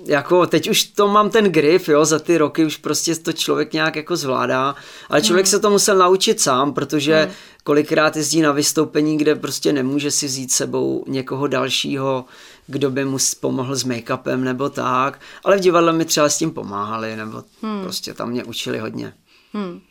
jako 0.05 0.47
teď 0.47 0.69
už 0.69 0.83
to 0.83 1.07
mám 1.07 1.29
ten 1.29 1.45
grip, 1.45 1.87
jo, 1.87 2.05
za 2.05 2.19
ty 2.19 2.37
roky 2.37 2.65
už 2.65 2.77
prostě 2.77 3.15
to 3.15 3.33
člověk 3.33 3.73
nějak 3.73 3.95
jako 3.95 4.15
zvládá, 4.15 4.75
ale 5.09 5.21
člověk 5.21 5.45
mm. 5.45 5.49
se 5.49 5.59
to 5.59 5.69
musel 5.69 5.97
naučit 5.97 6.41
sám, 6.41 6.73
protože 6.73 7.25
mm. 7.25 7.33
kolikrát 7.63 8.15
jezdí 8.15 8.41
na 8.41 8.51
vystoupení, 8.51 9.17
kde 9.17 9.35
prostě 9.35 9.73
nemůže 9.73 10.11
si 10.11 10.25
vzít 10.25 10.51
sebou 10.51 11.03
někoho 11.07 11.47
dalšího, 11.47 12.25
kdo 12.67 12.91
by 12.91 13.05
mu 13.05 13.17
pomohl 13.39 13.75
s 13.75 13.85
make-upem 13.85 14.43
nebo 14.43 14.69
tak, 14.69 15.19
ale 15.43 15.57
v 15.57 15.61
divadle 15.61 15.93
mi 15.93 16.05
třeba 16.05 16.29
s 16.29 16.37
tím 16.37 16.51
pomáhali, 16.51 17.15
nebo 17.15 17.43
mm. 17.61 17.81
prostě 17.83 18.13
tam 18.13 18.29
mě 18.29 18.43
učili 18.43 18.79
hodně. 18.79 19.13
Mm. 19.53 19.81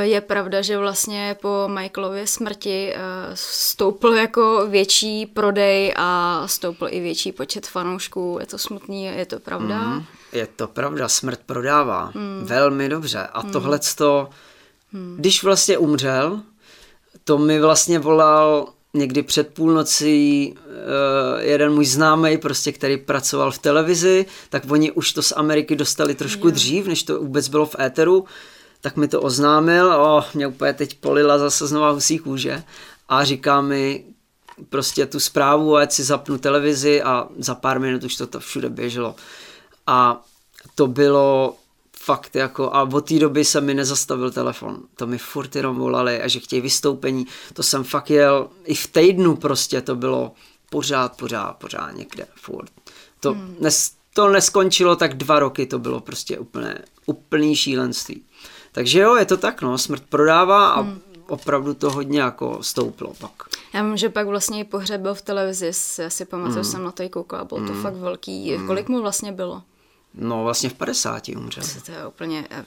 Je 0.00 0.20
pravda, 0.20 0.62
že 0.62 0.78
vlastně 0.78 1.36
po 1.42 1.68
Michaelově 1.68 2.26
smrti 2.26 2.92
eh, 2.94 2.98
stoupl 3.34 4.08
jako 4.08 4.66
větší 4.66 5.26
prodej 5.26 5.92
a 5.96 6.42
stoupl 6.46 6.86
i 6.90 7.00
větší 7.00 7.32
počet 7.32 7.66
fanoušků. 7.66 8.36
Je 8.40 8.46
to 8.46 8.58
smutný, 8.58 9.04
je 9.04 9.26
to 9.26 9.40
pravda? 9.40 9.78
Mm, 9.78 10.04
je 10.32 10.46
to 10.56 10.66
pravda, 10.66 11.08
smrt 11.08 11.40
prodává 11.46 12.12
mm. 12.14 12.44
velmi 12.46 12.88
dobře. 12.88 13.18
A 13.32 13.42
mm. 13.42 13.52
tohle 13.52 13.80
to, 13.96 14.28
mm. 14.92 15.16
když 15.18 15.42
vlastně 15.42 15.78
umřel, 15.78 16.40
to 17.24 17.38
mi 17.38 17.60
vlastně 17.60 17.98
volal 17.98 18.68
někdy 18.94 19.22
před 19.22 19.54
půlnocí 19.54 20.54
uh, 20.56 21.40
jeden 21.40 21.74
můj 21.74 21.86
známý, 21.86 22.38
prostě, 22.38 22.72
který 22.72 22.96
pracoval 22.96 23.50
v 23.50 23.58
televizi, 23.58 24.26
tak 24.48 24.62
oni 24.70 24.90
už 24.90 25.12
to 25.12 25.22
z 25.22 25.32
Ameriky 25.36 25.76
dostali 25.76 26.14
trošku 26.14 26.46
yeah. 26.46 26.54
dřív, 26.54 26.86
než 26.86 27.02
to 27.02 27.18
vůbec 27.18 27.48
bylo 27.48 27.66
v 27.66 27.76
éteru 27.80 28.24
tak 28.82 28.96
mi 28.96 29.08
to 29.08 29.22
oznámil, 29.22 29.92
o, 29.92 30.24
mě 30.34 30.46
úplně 30.46 30.72
teď 30.72 30.98
polila 30.98 31.38
zase 31.38 31.66
znova 31.66 31.90
husí 31.90 32.18
kůže 32.18 32.62
a 33.08 33.24
říká 33.24 33.60
mi 33.60 34.04
prostě 34.68 35.06
tu 35.06 35.20
zprávu, 35.20 35.76
ať 35.76 35.92
si 35.92 36.04
zapnu 36.04 36.38
televizi 36.38 37.02
a 37.02 37.28
za 37.38 37.54
pár 37.54 37.80
minut 37.80 38.04
už 38.04 38.16
to, 38.16 38.26
to 38.26 38.40
všude 38.40 38.68
běželo. 38.68 39.14
A 39.86 40.24
to 40.74 40.86
bylo 40.86 41.56
fakt 41.98 42.36
jako, 42.36 42.74
a 42.74 42.82
od 42.82 43.08
té 43.08 43.18
doby 43.18 43.44
se 43.44 43.60
mi 43.60 43.74
nezastavil 43.74 44.30
telefon. 44.30 44.82
To 44.96 45.06
mi 45.06 45.18
furt 45.18 45.56
jenom 45.56 45.76
volali 45.76 46.22
a 46.22 46.28
že 46.28 46.40
chtějí 46.40 46.62
vystoupení. 46.62 47.26
To 47.52 47.62
jsem 47.62 47.84
fakt 47.84 48.10
jel, 48.10 48.48
i 48.64 48.74
v 48.74 48.86
týdnu 48.86 49.36
prostě 49.36 49.80
to 49.80 49.96
bylo 49.96 50.32
pořád, 50.70 51.16
pořád, 51.16 51.52
pořád 51.52 51.90
někde, 51.90 52.26
furt. 52.34 52.70
To, 53.20 53.32
hmm. 53.32 53.56
nes, 53.60 53.92
to 54.14 54.28
neskončilo 54.28 54.96
tak 54.96 55.14
dva 55.14 55.38
roky, 55.38 55.66
to 55.66 55.78
bylo 55.78 56.00
prostě 56.00 56.38
úplně, 56.38 56.78
úplný 57.06 57.56
šílenství. 57.56 58.22
Takže 58.72 59.00
jo, 59.00 59.16
je 59.16 59.24
to 59.24 59.36
tak, 59.36 59.62
no, 59.62 59.78
smrt 59.78 60.02
prodává 60.08 60.68
a 60.68 60.80
hmm. 60.80 61.00
opravdu 61.28 61.74
to 61.74 61.90
hodně 61.90 62.20
jako 62.20 62.58
stouplo 62.62 63.14
pak. 63.18 63.32
Já 63.72 63.82
vím, 63.82 63.96
že 63.96 64.08
pak 64.08 64.26
vlastně 64.26 64.60
i 64.60 64.64
pohřeb 64.64 65.00
byl 65.00 65.14
v 65.14 65.22
televizi, 65.22 65.70
já 65.98 66.10
si 66.10 66.24
pamatuju, 66.24 66.54
hmm. 66.54 66.64
jsem 66.64 66.84
na 66.84 66.92
to 66.92 67.08
koukala, 67.08 67.44
bylo 67.44 67.66
to 67.66 67.72
hmm. 67.72 67.82
fakt 67.82 67.94
velký. 67.94 68.54
Hmm. 68.54 68.66
Kolik 68.66 68.88
mu 68.88 69.02
vlastně 69.02 69.32
bylo? 69.32 69.62
No 70.14 70.44
vlastně 70.44 70.68
v 70.68 70.74
50 70.74 71.28
umřel. 71.28 71.64
To 71.86 71.92
je 71.92 72.06
úplně... 72.06 72.46
Eh, 72.50 72.64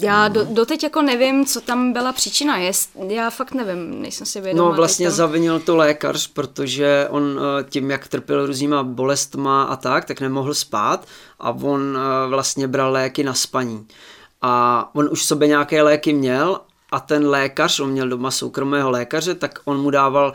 já 0.00 0.28
do, 0.28 0.44
doteď 0.44 0.82
jako 0.82 1.02
nevím, 1.02 1.46
co 1.46 1.60
tam 1.60 1.92
byla 1.92 2.12
příčina. 2.12 2.56
Je, 2.56 2.72
já 3.08 3.30
fakt 3.30 3.52
nevím, 3.52 4.02
nejsem 4.02 4.26
si 4.26 4.40
vědomá. 4.40 4.70
No 4.70 4.76
vlastně 4.76 5.06
tam... 5.06 5.16
zavinil 5.16 5.60
to 5.60 5.76
lékař, 5.76 6.26
protože 6.26 7.06
on 7.10 7.40
eh, 7.40 7.64
tím, 7.70 7.90
jak 7.90 8.08
trpěl 8.08 8.46
různýma 8.46 8.82
bolestma 8.82 9.62
a 9.62 9.76
tak, 9.76 10.04
tak 10.04 10.20
nemohl 10.20 10.54
spát 10.54 11.06
a 11.38 11.50
on 11.50 11.98
eh, 11.98 12.28
vlastně 12.28 12.68
bral 12.68 12.92
léky 12.92 13.24
na 13.24 13.34
spaní 13.34 13.86
a 14.42 14.90
on 14.94 15.08
už 15.10 15.24
sobě 15.24 15.48
nějaké 15.48 15.82
léky 15.82 16.12
měl 16.12 16.60
a 16.92 17.00
ten 17.00 17.28
lékař, 17.28 17.80
on 17.80 17.90
měl 17.90 18.08
doma 18.08 18.30
soukromého 18.30 18.90
lékaře, 18.90 19.34
tak 19.34 19.58
on 19.64 19.80
mu 19.80 19.90
dával 19.90 20.32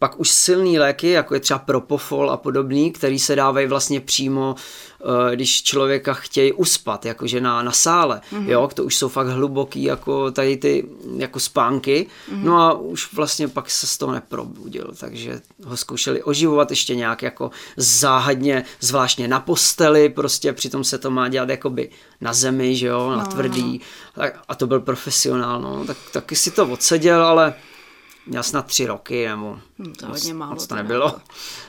pak 0.00 0.20
už 0.20 0.30
silný 0.30 0.78
léky, 0.78 1.10
jako 1.10 1.34
je 1.34 1.40
třeba 1.40 1.58
propofol 1.58 2.30
a 2.30 2.36
podobný, 2.36 2.92
který 2.92 3.18
se 3.18 3.36
dávají 3.36 3.66
vlastně 3.66 4.00
přímo, 4.00 4.54
eh, 5.00 5.36
když 5.36 5.62
člověka 5.62 6.14
chtějí 6.14 6.52
uspat, 6.52 7.06
jakože 7.06 7.40
na, 7.40 7.62
na 7.62 7.72
sále, 7.72 8.20
mm-hmm. 8.32 8.48
jo, 8.48 8.68
to 8.74 8.84
už 8.84 8.96
jsou 8.96 9.08
fakt 9.08 9.26
hluboký, 9.26 9.82
jako 9.82 10.30
tady 10.30 10.56
ty, 10.56 10.88
jako 11.16 11.40
spánky, 11.40 12.06
mm-hmm. 12.32 12.44
no 12.44 12.60
a 12.60 12.72
už 12.72 13.12
vlastně 13.12 13.48
pak 13.48 13.70
se 13.70 13.86
z 13.86 13.98
toho 13.98 14.12
neprobudil, 14.12 14.94
takže 15.00 15.40
ho 15.64 15.76
zkoušeli 15.76 16.22
oživovat 16.22 16.70
ještě 16.70 16.94
nějak 16.94 17.22
jako 17.22 17.50
záhadně, 17.76 18.64
zvláštně 18.80 19.28
na 19.28 19.40
posteli, 19.40 20.08
prostě 20.08 20.52
přitom 20.52 20.84
se 20.84 20.98
to 20.98 21.10
má 21.10 21.28
dělat 21.28 21.48
jakoby 21.48 21.90
na 22.20 22.32
zemi, 22.32 22.76
že 22.76 22.86
jo, 22.86 23.10
na 23.10 23.16
no, 23.16 23.26
tvrdý, 23.26 23.80
no. 24.16 24.24
a 24.48 24.54
to 24.54 24.66
byl 24.66 24.80
profesionál, 24.80 25.60
no, 25.60 25.84
tak 25.86 25.96
taky 26.12 26.36
si 26.36 26.50
to 26.50 26.66
odseděl, 26.66 27.22
ale 27.22 27.54
měl 28.26 28.42
snad 28.42 28.66
tři 28.66 28.86
roky, 28.86 29.28
nebo 29.28 29.58
hmm, 29.78 29.92
to 29.92 30.06
hodně 30.06 30.34
málo. 30.34 30.66
to 30.66 30.74
nebylo. 30.74 31.16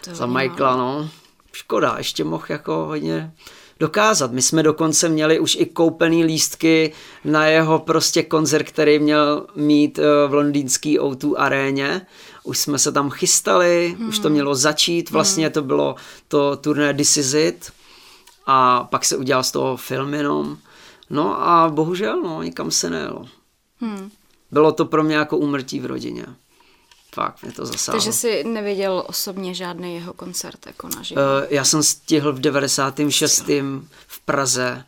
To 0.03 0.15
Za 0.15 0.25
Michaela, 0.25 0.75
no. 0.75 1.09
Škoda, 1.51 1.95
ještě 1.97 2.23
mohl 2.23 2.45
jako 2.49 2.85
hodně 2.85 3.33
dokázat. 3.81 4.31
My 4.31 4.41
jsme 4.41 4.63
dokonce 4.63 5.09
měli 5.09 5.39
už 5.39 5.57
i 5.59 5.65
koupený 5.65 6.25
lístky 6.25 6.93
na 7.25 7.45
jeho 7.45 7.79
prostě 7.79 8.23
koncert, 8.23 8.63
který 8.63 8.99
měl 8.99 9.47
mít 9.55 9.99
eh, 9.99 10.27
v 10.27 10.33
londýnský 10.33 10.99
O2 10.99 11.33
aréně. 11.37 12.05
Už 12.43 12.57
jsme 12.57 12.79
se 12.79 12.91
tam 12.91 13.09
chystali, 13.09 13.95
hmm. 13.97 14.09
už 14.09 14.19
to 14.19 14.27
hmm. 14.27 14.33
mělo 14.33 14.55
začít, 14.55 15.11
vlastně 15.11 15.45
hmm. 15.45 15.53
to 15.53 15.61
bylo 15.61 15.95
to 16.27 16.55
turné 16.55 16.93
This 16.93 17.17
Is 17.17 17.33
It 17.33 17.71
a 18.45 18.83
pak 18.83 19.05
se 19.05 19.17
udělal 19.17 19.43
z 19.43 19.51
toho 19.51 19.77
film 19.77 20.13
jenom. 20.13 20.57
No 21.09 21.47
a 21.47 21.69
bohužel, 21.69 22.21
no, 22.21 22.43
nikam 22.43 22.71
se 22.71 22.89
nejelo. 22.89 23.25
Hmm. 23.79 24.11
Bylo 24.51 24.71
to 24.71 24.85
pro 24.85 25.03
mě 25.03 25.15
jako 25.15 25.37
umrtí 25.37 25.79
v 25.79 25.85
rodině. 25.85 26.25
Fakt 27.15 27.43
mě 27.43 27.51
to 27.51 27.65
zasáhlo. 27.65 27.99
Takže 27.99 28.13
jsi 28.13 28.43
neviděl 28.43 29.03
osobně 29.07 29.53
žádný 29.53 29.95
jeho 29.95 30.13
koncert 30.13 30.65
jako 30.65 30.89
naživo? 30.95 31.21
Uh, 31.21 31.47
já 31.49 31.65
jsem 31.65 31.83
stihl 31.83 32.33
v 32.33 32.39
96. 32.39 33.43
v 34.07 34.19
Praze 34.25 34.85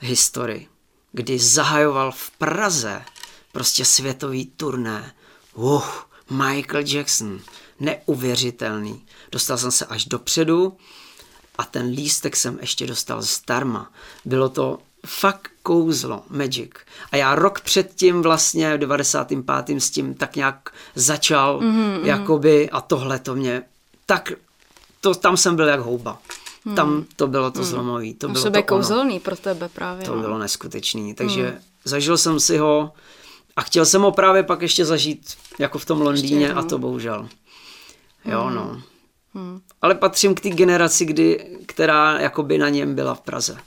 historii, 0.00 0.68
kdy 1.12 1.38
zahajoval 1.38 2.12
v 2.12 2.30
Praze 2.30 3.02
prostě 3.52 3.84
světový 3.84 4.46
turné. 4.46 5.14
Uh, 5.54 5.84
Michael 6.30 6.84
Jackson, 6.86 7.40
neuvěřitelný. 7.80 9.04
Dostal 9.32 9.58
jsem 9.58 9.70
se 9.70 9.86
až 9.86 10.04
dopředu 10.04 10.76
a 11.58 11.64
ten 11.64 11.86
lístek 11.86 12.36
jsem 12.36 12.58
ještě 12.60 12.86
dostal 12.86 13.22
zdarma. 13.22 13.92
Bylo 14.24 14.48
to 14.48 14.78
fakt 15.04 15.50
kouzlo, 15.62 16.22
magic. 16.30 16.70
A 17.12 17.16
já 17.16 17.34
rok 17.34 17.60
předtím 17.60 18.22
vlastně, 18.22 18.76
v 18.76 18.78
95. 18.78 19.80
s 19.80 19.90
tím 19.90 20.14
tak 20.14 20.36
nějak 20.36 20.70
začal, 20.94 21.60
mm-hmm, 21.60 22.04
jakoby, 22.04 22.70
a 22.70 22.80
tohle 22.80 23.18
to 23.18 23.34
mě, 23.34 23.62
tak 24.06 24.32
to, 25.00 25.14
tam 25.14 25.36
jsem 25.36 25.56
byl 25.56 25.68
jak 25.68 25.80
houba. 25.80 26.18
Hmm. 26.64 26.76
Tam 26.76 27.04
to 27.16 27.26
bylo 27.26 27.50
to 27.50 27.58
hmm. 27.58 27.68
zlomový. 27.68 28.14
To 28.14 28.28
bylo 28.28 28.50
to 28.50 28.62
kouzelný 28.62 29.20
pro 29.20 29.36
tebe 29.36 29.68
právě. 29.68 30.06
To 30.06 30.14
no. 30.14 30.22
bylo 30.22 30.38
neskutečný. 30.38 31.14
Takže 31.14 31.48
hmm. 31.48 31.58
zažil 31.84 32.18
jsem 32.18 32.40
si 32.40 32.58
ho 32.58 32.92
a 33.56 33.62
chtěl 33.62 33.86
jsem 33.86 34.02
ho 34.02 34.12
právě 34.12 34.42
pak 34.42 34.62
ještě 34.62 34.84
zažít 34.84 35.34
jako 35.58 35.78
v 35.78 35.84
tom 35.84 36.00
Londýně 36.00 36.54
a 36.54 36.62
to 36.62 36.78
bohužel. 36.78 37.28
Jo, 38.24 38.40
hmm. 38.40 38.54
no. 38.54 38.82
Hmm. 39.34 39.60
Ale 39.82 39.94
patřím 39.94 40.34
k 40.34 40.40
té 40.40 40.50
generaci, 40.50 41.04
kdy, 41.04 41.58
která 41.66 42.20
jakoby 42.20 42.58
na 42.58 42.68
něm 42.68 42.94
byla 42.94 43.14
v 43.14 43.20
Praze. 43.20 43.58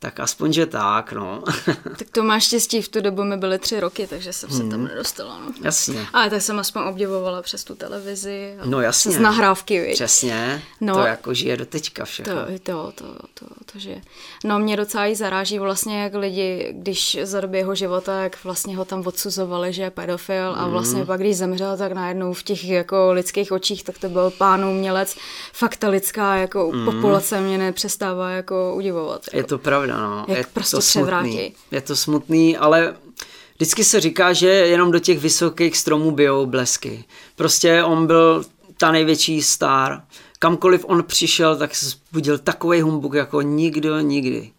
Tak 0.00 0.20
aspoň, 0.20 0.52
že 0.52 0.66
tak, 0.66 1.12
no. 1.12 1.42
tak 1.98 2.10
to 2.12 2.22
máš 2.22 2.44
štěstí, 2.44 2.82
v 2.82 2.88
tu 2.88 3.00
dobu 3.00 3.24
mi 3.24 3.36
byly 3.36 3.58
tři 3.58 3.80
roky, 3.80 4.06
takže 4.06 4.32
jsem 4.32 4.50
se 4.50 4.62
hmm. 4.62 4.70
tam 4.70 4.84
nedostala, 4.84 5.38
no. 5.38 5.52
Jasně. 5.62 6.06
Ale 6.12 6.30
tak 6.30 6.42
jsem 6.42 6.58
aspoň 6.58 6.82
obdivovala 6.82 7.42
přes 7.42 7.64
tu 7.64 7.74
televizi. 7.74 8.54
No 8.64 8.80
jasně. 8.80 9.12
Z 9.12 9.18
nahrávky, 9.18 9.80
viď? 9.80 9.94
Přesně. 9.94 10.62
No, 10.80 10.94
to 10.94 11.00
jako 11.00 11.34
žije 11.34 11.56
do 11.56 11.66
teďka 11.66 12.04
všechno. 12.04 12.34
To, 12.34 12.52
to, 12.62 12.92
to, 12.94 13.04
to, 13.34 13.46
to 13.72 13.78
žije. 13.78 14.02
No 14.44 14.58
mě 14.58 14.76
docela 14.76 15.06
i 15.06 15.16
zaráží 15.16 15.58
vlastně, 15.58 16.02
jak 16.02 16.14
lidi, 16.14 16.68
když 16.72 17.18
za 17.22 17.40
doby 17.40 17.58
jeho 17.58 17.74
života, 17.74 18.22
jak 18.22 18.44
vlastně 18.44 18.76
ho 18.76 18.84
tam 18.84 19.02
odsuzovali, 19.06 19.72
že 19.72 19.82
je 19.82 19.90
pedofil 19.90 20.54
a 20.56 20.68
vlastně 20.68 21.00
mm. 21.00 21.06
pak, 21.06 21.20
když 21.20 21.36
zemřel, 21.36 21.76
tak 21.76 21.92
najednou 21.92 22.32
v 22.32 22.42
těch 22.42 22.64
jako 22.64 23.12
lidských 23.12 23.52
očích, 23.52 23.84
tak 23.84 23.98
to 23.98 24.08
byl 24.08 24.30
pán 24.30 24.64
umělec. 24.64 25.16
Fakt 25.52 25.76
ta 25.76 25.88
lidská 25.88 26.36
jako 26.36 26.70
mm. 26.72 26.84
populace 26.84 27.40
mě 27.40 27.58
nepřestává 27.58 28.30
jako 28.30 28.74
udivovat. 28.74 29.22
Jako. 29.26 29.36
Je 29.36 29.44
to 29.44 29.58
pravda 29.58 29.87
pravda, 29.88 30.16
no. 30.16 30.24
Jak 30.28 30.38
je 30.38 30.46
prostě 30.52 30.76
to 30.76 30.82
smutný. 30.82 31.52
Je 31.70 31.80
to 31.80 31.96
smutný, 31.96 32.56
ale 32.56 32.96
vždycky 33.56 33.84
se 33.84 34.00
říká, 34.00 34.32
že 34.32 34.48
jenom 34.48 34.90
do 34.90 34.98
těch 34.98 35.18
vysokých 35.18 35.76
stromů 35.76 36.10
bijou 36.10 36.46
blesky. 36.46 37.04
Prostě 37.36 37.84
on 37.84 38.06
byl 38.06 38.44
ta 38.76 38.92
největší 38.92 39.42
star. 39.42 40.02
Kamkoliv 40.38 40.84
on 40.88 41.04
přišel, 41.04 41.56
tak 41.56 41.70
budil 42.12 42.38
takový 42.38 42.80
humbuk 42.80 43.14
jako 43.14 43.42
nikdo 43.42 44.00
nikdy. 44.00 44.50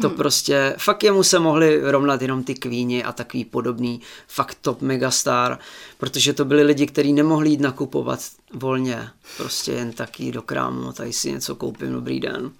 To 0.00 0.08
hmm. 0.08 0.16
prostě, 0.16 0.74
fakt 0.78 1.02
jemu 1.02 1.22
se 1.22 1.38
mohli 1.38 1.80
rovnat 1.90 2.22
jenom 2.22 2.44
ty 2.44 2.54
kvíni 2.54 3.04
a 3.04 3.12
takový 3.12 3.44
podobný 3.44 4.00
fakt 4.28 4.58
top 4.60 4.82
megastar, 4.82 5.58
protože 5.98 6.32
to 6.32 6.44
byli 6.44 6.62
lidi, 6.62 6.86
kteří 6.86 7.12
nemohli 7.12 7.50
jít 7.50 7.60
nakupovat 7.60 8.20
volně, 8.54 9.08
prostě 9.36 9.72
jen 9.72 9.92
taky 9.92 10.32
do 10.32 10.42
krámu, 10.42 10.92
tady 10.92 11.12
si 11.12 11.32
něco 11.32 11.56
koupím, 11.56 11.92
dobrý 11.92 12.20
den. 12.20 12.52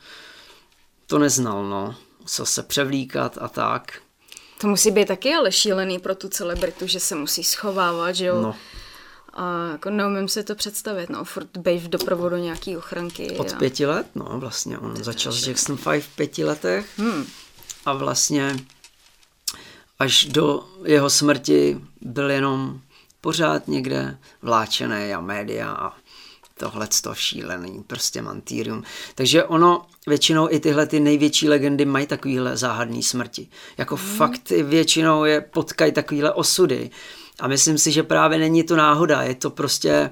To 1.06 1.18
neznal, 1.18 1.68
no 1.68 1.94
musel 2.22 2.46
se 2.46 2.62
převlíkat 2.62 3.38
a 3.40 3.48
tak. 3.48 3.98
To 4.60 4.68
musí 4.68 4.90
být 4.90 5.08
taky 5.08 5.34
ale 5.34 5.52
šílený 5.52 5.98
pro 5.98 6.14
tu 6.14 6.28
celebritu, 6.28 6.86
že 6.86 7.00
se 7.00 7.14
musí 7.14 7.44
schovávat, 7.44 8.14
že 8.14 8.26
jo? 8.26 8.42
No. 8.42 8.54
A 9.34 9.68
jako 9.72 9.90
neumím 9.90 10.28
si 10.28 10.44
to 10.44 10.54
představit, 10.54 11.10
no, 11.10 11.24
furt 11.24 11.56
bej 11.56 11.78
v 11.78 11.88
doprovodu 11.88 12.36
nějaký 12.36 12.76
ochranky. 12.76 13.30
Od 13.30 13.52
a... 13.52 13.56
pěti 13.56 13.86
let, 13.86 14.06
no 14.14 14.26
vlastně, 14.34 14.78
on 14.78 15.04
začal 15.04 15.32
s 15.32 15.46
Jackson 15.46 15.76
5 15.76 16.04
v 16.04 16.16
pěti 16.16 16.44
letech 16.44 16.98
hmm. 16.98 17.26
a 17.86 17.92
vlastně 17.92 18.56
až 19.98 20.24
do 20.24 20.68
jeho 20.84 21.10
smrti 21.10 21.80
byl 22.00 22.30
jenom 22.30 22.80
pořád 23.20 23.68
někde 23.68 24.18
vláčený 24.42 25.14
a 25.14 25.20
média 25.20 25.70
a 25.70 25.92
tohle 26.58 26.88
to 27.02 27.14
šílený, 27.14 27.84
prostě 27.86 28.22
mantýrium. 28.22 28.82
Takže 29.14 29.44
ono, 29.44 29.86
většinou 30.06 30.48
i 30.50 30.60
tyhle 30.60 30.86
ty 30.86 31.00
největší 31.00 31.48
legendy 31.48 31.84
mají 31.84 32.06
takovýhle 32.06 32.56
záhadný 32.56 33.02
smrti. 33.02 33.48
Jako 33.78 33.96
hmm. 33.96 34.16
fakt 34.16 34.50
většinou 34.50 35.24
je 35.24 35.40
potkají 35.40 35.92
takovýhle 35.92 36.32
osudy. 36.32 36.90
A 37.40 37.48
myslím 37.48 37.78
si, 37.78 37.92
že 37.92 38.02
právě 38.02 38.38
není 38.38 38.64
to 38.64 38.76
náhoda, 38.76 39.22
je 39.22 39.34
to 39.34 39.50
prostě, 39.50 40.10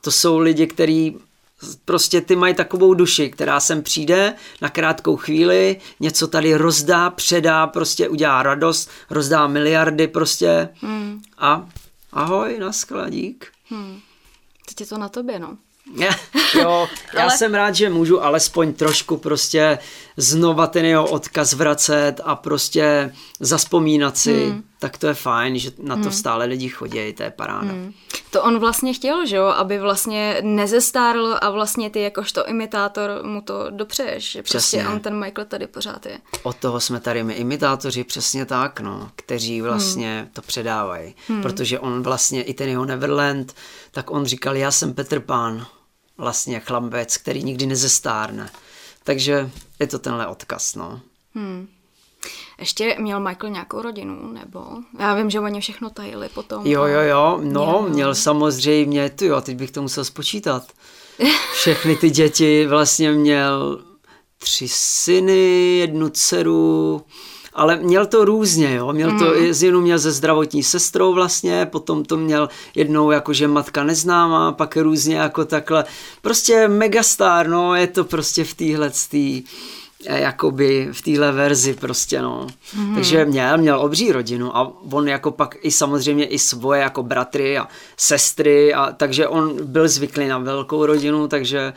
to 0.00 0.10
jsou 0.10 0.38
lidi, 0.38 0.66
kteří 0.66 1.16
prostě 1.84 2.20
ty 2.20 2.36
mají 2.36 2.54
takovou 2.54 2.94
duši, 2.94 3.30
která 3.30 3.60
sem 3.60 3.82
přijde 3.82 4.34
na 4.60 4.68
krátkou 4.68 5.16
chvíli, 5.16 5.80
něco 6.00 6.26
tady 6.26 6.54
rozdá, 6.54 7.10
předá, 7.10 7.66
prostě 7.66 8.08
udělá 8.08 8.42
radost, 8.42 8.90
rozdá 9.10 9.46
miliardy 9.46 10.08
prostě 10.08 10.68
hmm. 10.80 11.22
a 11.38 11.68
ahoj, 12.12 12.58
naskla, 12.58 13.08
dík. 13.08 13.46
Hmm. 13.68 14.00
Teď 14.68 14.80
je 14.80 14.86
to 14.86 14.98
na 14.98 15.08
tobě, 15.08 15.38
no. 15.38 15.56
jo, 16.54 16.88
já 17.14 17.22
Ale... 17.22 17.38
jsem 17.38 17.54
rád, 17.54 17.74
že 17.74 17.90
můžu 17.90 18.24
alespoň 18.24 18.74
trošku 18.74 19.16
prostě 19.16 19.78
znova 20.16 20.66
ten 20.66 20.84
jeho 20.84 21.10
odkaz 21.10 21.52
vracet 21.52 22.14
a 22.24 22.36
prostě 22.36 23.12
zaspomínat 23.40 24.18
si, 24.18 24.46
hmm. 24.46 24.62
tak 24.78 24.98
to 24.98 25.06
je 25.06 25.14
fajn, 25.14 25.58
že 25.58 25.70
na 25.82 25.96
to 25.96 26.02
hmm. 26.02 26.12
stále 26.12 26.44
lidi 26.44 26.68
chodí, 26.68 27.12
to 27.12 27.22
je 27.22 27.30
paráda. 27.30 27.72
Hmm. 27.72 27.92
To 28.30 28.42
on 28.42 28.58
vlastně 28.58 28.94
chtěl, 28.94 29.26
že 29.26 29.36
jo, 29.36 29.44
aby 29.44 29.78
vlastně 29.78 30.38
nezestárl 30.42 31.36
a 31.40 31.50
vlastně 31.50 31.90
ty 31.90 32.00
jakožto 32.00 32.46
imitátor 32.46 33.10
mu 33.22 33.40
to 33.40 33.70
dopřeješ, 33.70 34.30
že 34.30 34.42
prostě 34.42 34.86
on 34.86 35.00
ten 35.00 35.18
Michael 35.18 35.46
tady 35.46 35.66
pořád 35.66 36.06
je. 36.06 36.18
Od 36.42 36.56
toho 36.56 36.80
jsme 36.80 37.00
tady 37.00 37.24
my 37.24 37.34
imitátoři, 37.34 38.04
přesně 38.04 38.46
tak, 38.46 38.80
no, 38.80 39.10
kteří 39.16 39.60
vlastně 39.60 40.18
hmm. 40.18 40.28
to 40.32 40.42
předávají, 40.42 41.14
hmm. 41.28 41.42
protože 41.42 41.78
on 41.78 42.02
vlastně 42.02 42.42
i 42.42 42.54
ten 42.54 42.68
jeho 42.68 42.84
Neverland, 42.84 43.54
tak 43.90 44.10
on 44.10 44.24
říkal, 44.24 44.56
já 44.56 44.70
jsem 44.70 44.94
Petr 44.94 45.20
Pán, 45.20 45.66
vlastně 46.20 46.60
chlambec, 46.60 47.16
který 47.16 47.42
nikdy 47.42 47.66
nezestárne. 47.66 48.50
Takže 49.04 49.50
je 49.78 49.86
to 49.86 49.98
tenhle 49.98 50.26
odkaz, 50.26 50.74
no. 50.74 51.00
Hmm. 51.34 51.68
Ještě 52.58 52.96
měl 52.98 53.20
Michael 53.20 53.52
nějakou 53.52 53.82
rodinu, 53.82 54.32
nebo? 54.32 54.66
Já 54.98 55.14
vím, 55.14 55.30
že 55.30 55.40
oni 55.40 55.60
všechno 55.60 55.90
tajili 55.90 56.28
potom. 56.28 56.66
Jo, 56.66 56.84
jo, 56.84 57.00
jo, 57.00 57.40
no, 57.42 57.64
měl, 57.82 57.88
měl 57.88 58.14
samozřejmě, 58.14 59.10
tu 59.10 59.24
jo, 59.24 59.40
teď 59.40 59.56
bych 59.56 59.70
to 59.70 59.82
musel 59.82 60.04
spočítat. 60.04 60.72
Všechny 61.52 61.96
ty 61.96 62.10
děti 62.10 62.66
vlastně 62.66 63.12
měl 63.12 63.84
tři 64.38 64.68
syny, 64.68 65.76
jednu 65.78 66.08
dceru, 66.08 67.04
ale 67.52 67.76
měl 67.76 68.06
to 68.06 68.24
různě, 68.24 68.74
jo. 68.74 68.92
Měl 68.92 69.18
to, 69.18 69.24
mm. 69.24 69.54
jednou 69.62 69.80
měl 69.80 69.98
ze 69.98 70.12
zdravotní 70.12 70.62
sestrou 70.62 71.14
vlastně, 71.14 71.66
potom 71.66 72.04
to 72.04 72.16
měl 72.16 72.48
jednou 72.74 73.10
jako, 73.10 73.32
že 73.32 73.48
matka 73.48 73.84
neznámá, 73.84 74.52
pak 74.52 74.76
různě 74.76 75.16
jako 75.16 75.44
takhle. 75.44 75.84
Prostě 76.22 76.68
megastar, 76.68 77.48
no, 77.48 77.74
je 77.74 77.86
to 77.86 78.04
prostě 78.04 78.44
v 78.44 78.54
téhle 78.54 78.90
tý, 79.10 79.42
eh, 80.06 80.20
jakoby 80.20 80.88
v 80.92 81.02
téhle 81.02 81.32
verzi 81.32 81.74
prostě, 81.74 82.22
no. 82.22 82.46
Mm. 82.76 82.94
Takže 82.94 83.24
měl, 83.24 83.58
měl 83.58 83.80
obří 83.80 84.12
rodinu 84.12 84.56
a 84.56 84.72
on 84.92 85.08
jako 85.08 85.30
pak 85.30 85.56
i 85.62 85.70
samozřejmě 85.70 86.26
i 86.26 86.38
svoje 86.38 86.80
jako 86.80 87.02
bratry 87.02 87.58
a 87.58 87.68
sestry 87.96 88.74
a 88.74 88.92
takže 88.92 89.28
on 89.28 89.66
byl 89.66 89.88
zvyklý 89.88 90.28
na 90.28 90.38
velkou 90.38 90.86
rodinu, 90.86 91.28
takže 91.28 91.72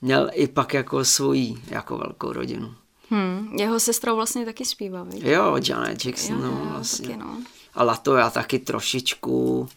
měl 0.00 0.30
i 0.32 0.48
pak 0.48 0.74
jako 0.74 1.04
svoji 1.04 1.56
jako 1.70 1.98
velkou 1.98 2.32
rodinu. 2.32 2.74
Hmm, 3.10 3.56
jeho 3.58 3.80
sestra 3.80 4.14
vlastně 4.14 4.44
taky 4.44 4.64
zpívá, 4.64 5.02
víš? 5.02 5.22
Jo, 5.24 5.56
Janet 5.68 6.04
Jackson, 6.04 6.36
jo, 6.36 6.42
no, 6.42 6.70
vlastně. 6.72 7.08
Taky, 7.08 7.18
no. 7.20 7.36
A 7.74 7.84
Lato 7.84 8.16
já 8.16 8.30
taky 8.30 8.58
trošičku. 8.58 9.68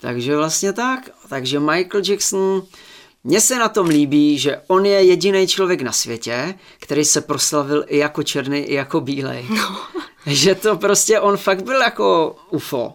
Takže 0.00 0.36
vlastně 0.36 0.72
tak. 0.72 1.10
Takže 1.28 1.60
Michael 1.60 2.02
Jackson, 2.08 2.62
mně 3.24 3.40
se 3.40 3.58
na 3.58 3.68
tom 3.68 3.86
líbí, 3.86 4.38
že 4.38 4.60
on 4.66 4.86
je 4.86 5.04
jediný 5.04 5.46
člověk 5.46 5.82
na 5.82 5.92
světě, 5.92 6.54
který 6.78 7.04
se 7.04 7.20
proslavil 7.20 7.84
i 7.88 7.98
jako 7.98 8.22
černý, 8.22 8.58
i 8.58 8.74
jako 8.74 9.00
bílej. 9.00 9.46
No. 10.26 10.34
že 10.34 10.54
to 10.54 10.76
prostě, 10.76 11.20
on 11.20 11.36
fakt 11.36 11.62
byl 11.64 11.80
jako 11.80 12.36
UFO. 12.50 12.94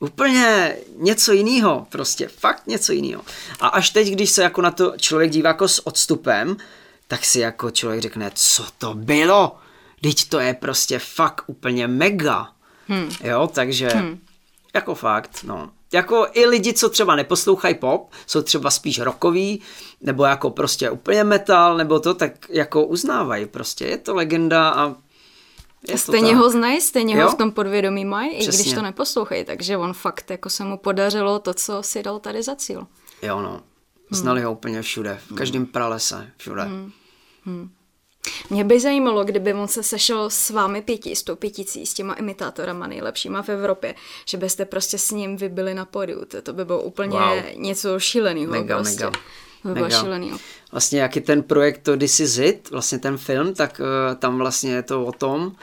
Úplně 0.00 0.76
něco 0.96 1.32
jiného, 1.32 1.86
prostě 1.88 2.28
fakt 2.28 2.66
něco 2.66 2.92
jiného. 2.92 3.22
A 3.60 3.68
až 3.68 3.90
teď, 3.90 4.08
když 4.08 4.30
se 4.30 4.42
jako 4.42 4.62
na 4.62 4.70
to 4.70 4.92
člověk 4.96 5.30
dívá 5.30 5.48
jako 5.48 5.68
s 5.68 5.86
odstupem, 5.86 6.56
tak 7.08 7.24
si 7.24 7.40
jako 7.40 7.70
člověk 7.70 8.02
řekne, 8.02 8.30
co 8.34 8.64
to 8.78 8.94
bylo? 8.94 9.56
Teď 10.00 10.28
to 10.28 10.38
je 10.38 10.54
prostě 10.54 10.98
fakt 10.98 11.44
úplně 11.46 11.88
mega. 11.88 12.52
Hmm. 12.88 13.10
Jo, 13.24 13.50
takže 13.52 13.88
hmm. 13.88 14.18
jako 14.74 14.94
fakt, 14.94 15.44
no. 15.44 15.70
Jako 15.92 16.26
i 16.32 16.46
lidi, 16.46 16.72
co 16.72 16.88
třeba 16.88 17.16
neposlouchají 17.16 17.74
pop, 17.74 18.10
jsou 18.26 18.42
třeba 18.42 18.70
spíš 18.70 18.98
rockoví, 19.00 19.62
nebo 20.00 20.24
jako 20.24 20.50
prostě 20.50 20.90
úplně 20.90 21.24
metal, 21.24 21.76
nebo 21.76 22.00
to, 22.00 22.14
tak 22.14 22.50
jako 22.50 22.86
uznávají 22.86 23.46
prostě. 23.46 23.84
Je 23.84 23.98
to 23.98 24.14
legenda 24.14 24.68
a 24.68 24.94
je 25.88 25.98
stejně 25.98 26.32
to 26.32 26.36
ho 26.36 26.50
znají, 26.50 26.80
stejně 26.80 27.16
jo? 27.16 27.24
ho 27.24 27.30
v 27.30 27.34
tom 27.34 27.52
podvědomí 27.52 28.04
mají, 28.04 28.30
i 28.30 28.46
když 28.46 28.72
to 28.72 28.82
neposlouchají, 28.82 29.44
takže 29.44 29.76
on 29.76 29.92
fakt 29.92 30.30
jako 30.30 30.50
se 30.50 30.64
mu 30.64 30.78
podařilo 30.78 31.38
to, 31.38 31.54
co 31.54 31.82
si 31.82 32.02
dal 32.02 32.18
tady 32.18 32.42
za 32.42 32.56
cíl. 32.56 32.86
Jo 33.22 33.42
no, 33.42 33.60
znali 34.10 34.40
hmm. 34.40 34.46
ho 34.46 34.52
úplně 34.52 34.82
všude, 34.82 35.20
v 35.30 35.34
každém 35.34 35.66
pralese, 35.66 36.30
všude. 36.36 36.62
Hmm. 36.62 36.92
Hmm. 37.48 37.70
Mě 38.50 38.64
by 38.64 38.80
zajímalo, 38.80 39.24
kdyby 39.24 39.54
on 39.54 39.68
se 39.68 39.82
sešel 39.82 40.30
s 40.30 40.50
vámi 40.50 40.82
pěti, 40.82 41.16
s 41.16 41.22
tou 41.22 41.36
pěticí, 41.36 41.86
s 41.86 41.94
těma 41.94 42.14
imitátorama 42.14 42.86
nejlepšíma 42.86 43.42
v 43.42 43.48
Evropě, 43.48 43.94
že 44.26 44.36
byste 44.36 44.64
prostě 44.64 44.98
s 44.98 45.10
ním 45.10 45.36
vybili 45.36 45.74
na 45.74 45.84
podiu. 45.84 46.24
To, 46.24 46.42
to 46.42 46.52
by 46.52 46.64
bylo 46.64 46.82
úplně 46.82 47.18
wow. 47.18 47.38
něco 47.54 48.00
šíleného. 48.00 48.52
Mega, 48.52 48.76
prostě. 48.76 49.04
mega. 49.04 49.18
To 49.62 49.68
by 49.68 49.74
bylo 49.74 49.90
šílenýho. 49.90 50.38
Vlastně 50.72 51.00
jaký 51.00 51.20
ten 51.20 51.42
projekt 51.42 51.82
to 51.82 51.96
This 51.96 52.20
Is 52.20 52.38
It, 52.38 52.70
vlastně 52.70 52.98
ten 52.98 53.16
film, 53.16 53.54
tak 53.54 53.80
uh, 53.80 54.14
tam 54.18 54.38
vlastně 54.38 54.72
je 54.72 54.82
to 54.82 55.04
o 55.04 55.12
tom, 55.12 55.56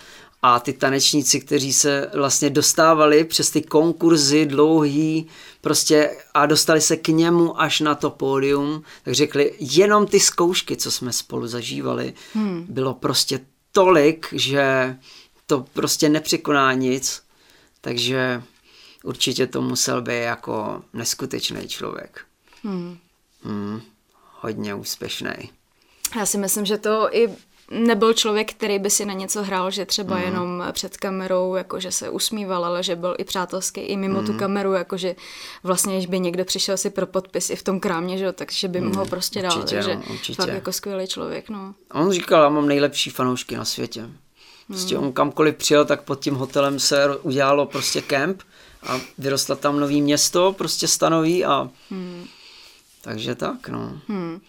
a 0.47 0.59
ty 0.59 0.73
tanečníci, 0.73 1.39
kteří 1.39 1.73
se 1.73 2.11
vlastně 2.13 2.49
dostávali 2.49 3.23
přes 3.23 3.49
ty 3.49 3.61
konkurzy 3.61 4.45
dlouhý 4.45 5.27
prostě 5.61 6.17
a 6.33 6.45
dostali 6.45 6.81
se 6.81 6.97
k 6.97 7.07
němu 7.07 7.61
až 7.61 7.79
na 7.79 7.95
to 7.95 8.09
pódium, 8.09 8.83
tak 9.03 9.13
řekli, 9.13 9.53
jenom 9.59 10.07
ty 10.07 10.19
zkoušky, 10.19 10.77
co 10.77 10.91
jsme 10.91 11.13
spolu 11.13 11.47
zažívali, 11.47 12.13
hmm. 12.33 12.65
bylo 12.69 12.93
prostě 12.93 13.39
tolik, 13.71 14.27
že 14.31 14.95
to 15.45 15.65
prostě 15.73 16.09
nepřekoná 16.09 16.73
nic, 16.73 17.21
takže 17.81 18.43
určitě 19.03 19.47
to 19.47 19.61
musel 19.61 20.01
být 20.01 20.21
jako 20.21 20.83
neskutečný 20.93 21.67
člověk. 21.67 22.21
Hmm. 22.63 22.97
Hmm, 23.43 23.81
hodně 24.41 24.75
úspěšný. 24.75 25.51
Já 26.15 26.25
si 26.25 26.37
myslím, 26.37 26.65
že 26.65 26.77
to 26.77 27.15
i 27.15 27.29
nebyl 27.71 28.13
člověk, 28.13 28.53
který 28.53 28.79
by 28.79 28.89
si 28.89 29.05
na 29.05 29.13
něco 29.13 29.43
hrál, 29.43 29.71
že 29.71 29.85
třeba 29.85 30.15
mm. 30.15 30.21
jenom 30.21 30.63
před 30.71 30.97
kamerou, 30.97 31.55
jakože 31.55 31.91
se 31.91 32.09
usmíval, 32.09 32.65
ale 32.65 32.83
že 32.83 32.95
byl 32.95 33.15
i 33.17 33.23
přátelský 33.23 33.81
i 33.81 33.97
mimo 33.97 34.19
mm. 34.21 34.25
tu 34.25 34.33
kameru, 34.33 34.73
jakože 34.73 35.15
vlastně, 35.63 35.95
když 35.95 36.05
by 36.05 36.19
někdo 36.19 36.45
přišel 36.45 36.77
si 36.77 36.89
pro 36.89 37.07
podpis 37.07 37.49
i 37.49 37.55
v 37.55 37.63
tom 37.63 37.79
krámě, 37.79 38.17
že 38.17 38.31
takže 38.31 38.67
by 38.67 38.81
mu 38.81 38.95
ho 38.95 39.01
mhm. 39.01 39.09
prostě 39.09 39.41
dal. 39.41 39.57
Určitě, 39.57 39.75
takže 39.75 39.95
no, 39.95 40.03
určitě. 40.13 40.41
fakt 40.41 40.53
jako 40.53 40.71
skvělý 40.71 41.07
člověk, 41.07 41.49
no. 41.49 41.73
On 41.93 42.11
říkal, 42.11 42.43
já 42.43 42.49
mám 42.49 42.67
nejlepší 42.67 43.09
fanoušky 43.09 43.55
na 43.55 43.65
světě. 43.65 44.09
Prostě 44.67 44.97
mm. 44.97 45.03
on 45.03 45.13
kamkoliv 45.13 45.55
přijel, 45.55 45.85
tak 45.85 46.01
pod 46.01 46.19
tím 46.19 46.35
hotelem 46.35 46.79
se 46.79 47.17
udělalo 47.17 47.65
prostě 47.65 48.01
kemp 48.01 48.41
a 48.83 48.99
vyrostla 49.17 49.55
tam 49.55 49.79
nový 49.79 50.01
město, 50.01 50.53
prostě 50.57 50.87
stanoví 50.87 51.45
a 51.45 51.69
mm. 51.89 52.25
takže 53.01 53.35
tak, 53.35 53.69
no. 53.69 53.99
Mm. 54.07 54.39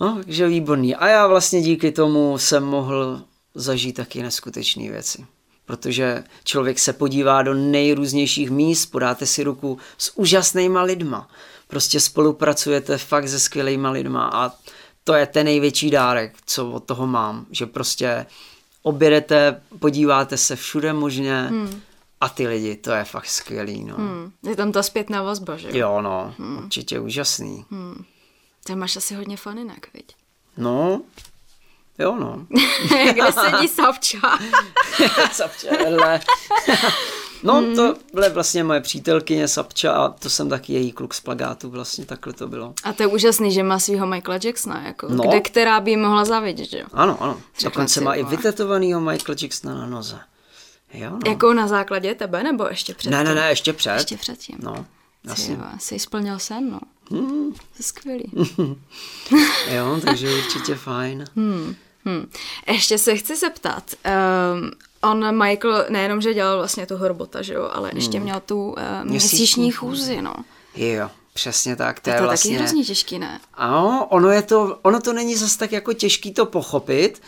No, 0.00 0.20
takže 0.24 0.48
výborný. 0.48 0.94
A 0.94 1.08
já 1.08 1.26
vlastně 1.26 1.62
díky 1.62 1.92
tomu 1.92 2.38
jsem 2.38 2.64
mohl 2.64 3.22
zažít 3.54 3.96
taky 3.96 4.22
neskutečné 4.22 4.90
věci. 4.90 5.26
Protože 5.66 6.24
člověk 6.44 6.78
se 6.78 6.92
podívá 6.92 7.42
do 7.42 7.54
nejrůznějších 7.54 8.50
míst, 8.50 8.86
podáte 8.86 9.26
si 9.26 9.42
ruku 9.42 9.78
s 9.98 10.18
úžasnýma 10.18 10.82
lidma. 10.82 11.28
Prostě 11.68 12.00
spolupracujete 12.00 12.98
fakt 12.98 13.28
se 13.28 13.40
skvělýma 13.40 13.90
lidma 13.90 14.30
a 14.34 14.52
to 15.04 15.14
je 15.14 15.26
ten 15.26 15.44
největší 15.44 15.90
dárek, 15.90 16.34
co 16.46 16.70
od 16.70 16.84
toho 16.84 17.06
mám. 17.06 17.46
Že 17.50 17.66
prostě 17.66 18.26
objedete, 18.82 19.60
podíváte 19.78 20.36
se 20.36 20.56
všude 20.56 20.92
možně 20.92 21.42
hmm. 21.42 21.80
a 22.20 22.28
ty 22.28 22.48
lidi, 22.48 22.76
to 22.76 22.90
je 22.90 23.04
fakt 23.04 23.26
skvělý. 23.26 23.84
No. 23.84 23.96
Hmm. 23.96 24.32
Je 24.48 24.56
tam 24.56 24.72
ta 24.72 24.82
zpětná 24.82 25.22
vazba, 25.22 25.56
že 25.56 25.68
jo? 25.68 25.76
Jo, 25.76 26.02
no, 26.02 26.34
hmm. 26.38 26.58
určitě 26.58 27.00
úžasný. 27.00 27.64
Hmm. 27.70 28.04
Ty 28.64 28.74
máš 28.74 28.96
asi 28.96 29.14
hodně 29.14 29.36
faninek, 29.36 29.88
viď? 29.94 30.16
No, 30.56 31.02
jo 31.98 32.16
no. 32.20 32.46
Kde 33.12 33.32
sedí 33.32 33.68
Savča? 33.68 34.18
Savča, 35.32 35.70
vedle. 35.70 36.20
No, 37.42 37.54
hmm. 37.54 37.76
to 37.76 37.94
byly 38.12 38.30
vlastně 38.30 38.64
moje 38.64 38.80
přítelkyně 38.80 39.48
Sapča 39.48 39.92
a 39.92 40.08
to 40.08 40.30
jsem 40.30 40.48
taky 40.48 40.72
její 40.72 40.92
kluk 40.92 41.14
z 41.14 41.20
plagátu, 41.20 41.70
vlastně 41.70 42.06
takhle 42.06 42.32
to 42.32 42.48
bylo. 42.48 42.74
A 42.84 42.92
to 42.92 43.02
je 43.02 43.06
úžasný, 43.06 43.52
že 43.52 43.62
má 43.62 43.78
svého 43.78 44.06
Michaela 44.06 44.40
Jacksona, 44.44 44.82
jako, 44.86 45.08
no. 45.08 45.24
kde 45.24 45.40
která 45.40 45.80
by 45.80 45.96
mohla 45.96 46.24
zavidět, 46.24 46.70
že 46.70 46.78
jo? 46.78 46.86
Ano, 46.92 47.22
ano. 47.22 47.40
Dokonce 47.62 48.00
má 48.00 48.14
i 48.14 48.24
vytetovanýho 48.24 49.00
Michaela 49.00 49.36
Jacksona 49.42 49.74
na 49.74 49.86
noze. 49.86 50.20
Jo, 50.94 51.10
no. 51.10 51.18
Jako 51.26 51.54
na 51.54 51.68
základě 51.68 52.14
tebe, 52.14 52.42
nebo 52.42 52.66
ještě 52.68 52.94
před 52.94 53.10
Ne, 53.10 53.24
ne, 53.24 53.34
ne, 53.34 53.48
ještě 53.48 53.72
před. 53.72 53.94
Ještě 53.94 54.16
předtím. 54.16 54.58
No, 54.62 54.86
jasně. 55.24 55.58
Jsi 55.78 55.98
splnil 55.98 56.38
sen, 56.38 56.70
no. 56.70 56.80
Hmm. 57.10 57.54
Skvělý. 57.80 58.24
jo, 59.74 60.00
takže 60.04 60.34
určitě 60.34 60.74
fajn. 60.74 61.24
Hmm. 61.36 61.74
Hmm. 62.04 62.30
Ještě 62.66 62.98
se 62.98 63.16
chci 63.16 63.36
zeptat, 63.36 63.94
um, 64.54 64.70
on 65.02 65.44
Michael 65.44 65.86
nejenom, 65.88 66.20
že 66.20 66.34
dělal 66.34 66.56
vlastně 66.56 66.86
toho 66.86 67.08
robota, 67.08 67.42
že 67.42 67.54
jo, 67.54 67.70
ale 67.72 67.90
ještě 67.94 68.16
hmm. 68.16 68.24
měl 68.24 68.40
tu 68.40 68.66
uh, 68.66 68.74
měsíční, 69.04 69.10
měsíční 69.10 69.70
chůzi, 69.70 70.22
no. 70.22 70.34
Jo, 70.76 71.10
přesně 71.32 71.76
tak. 71.76 72.00
To, 72.00 72.10
je, 72.10 72.16
to 72.16 72.22
je 72.22 72.26
vlastně... 72.26 72.50
taky 72.50 72.58
hrozně 72.58 72.84
těžký, 72.84 73.18
ne? 73.18 73.40
Ano, 73.54 74.06
ono, 74.10 74.30
je 74.30 74.42
to, 74.42 74.78
ono 74.82 75.00
to 75.00 75.12
není 75.12 75.36
zase 75.36 75.58
tak 75.58 75.72
jako 75.72 75.92
těžký 75.92 76.32
to 76.32 76.46
pochopit, 76.46 77.22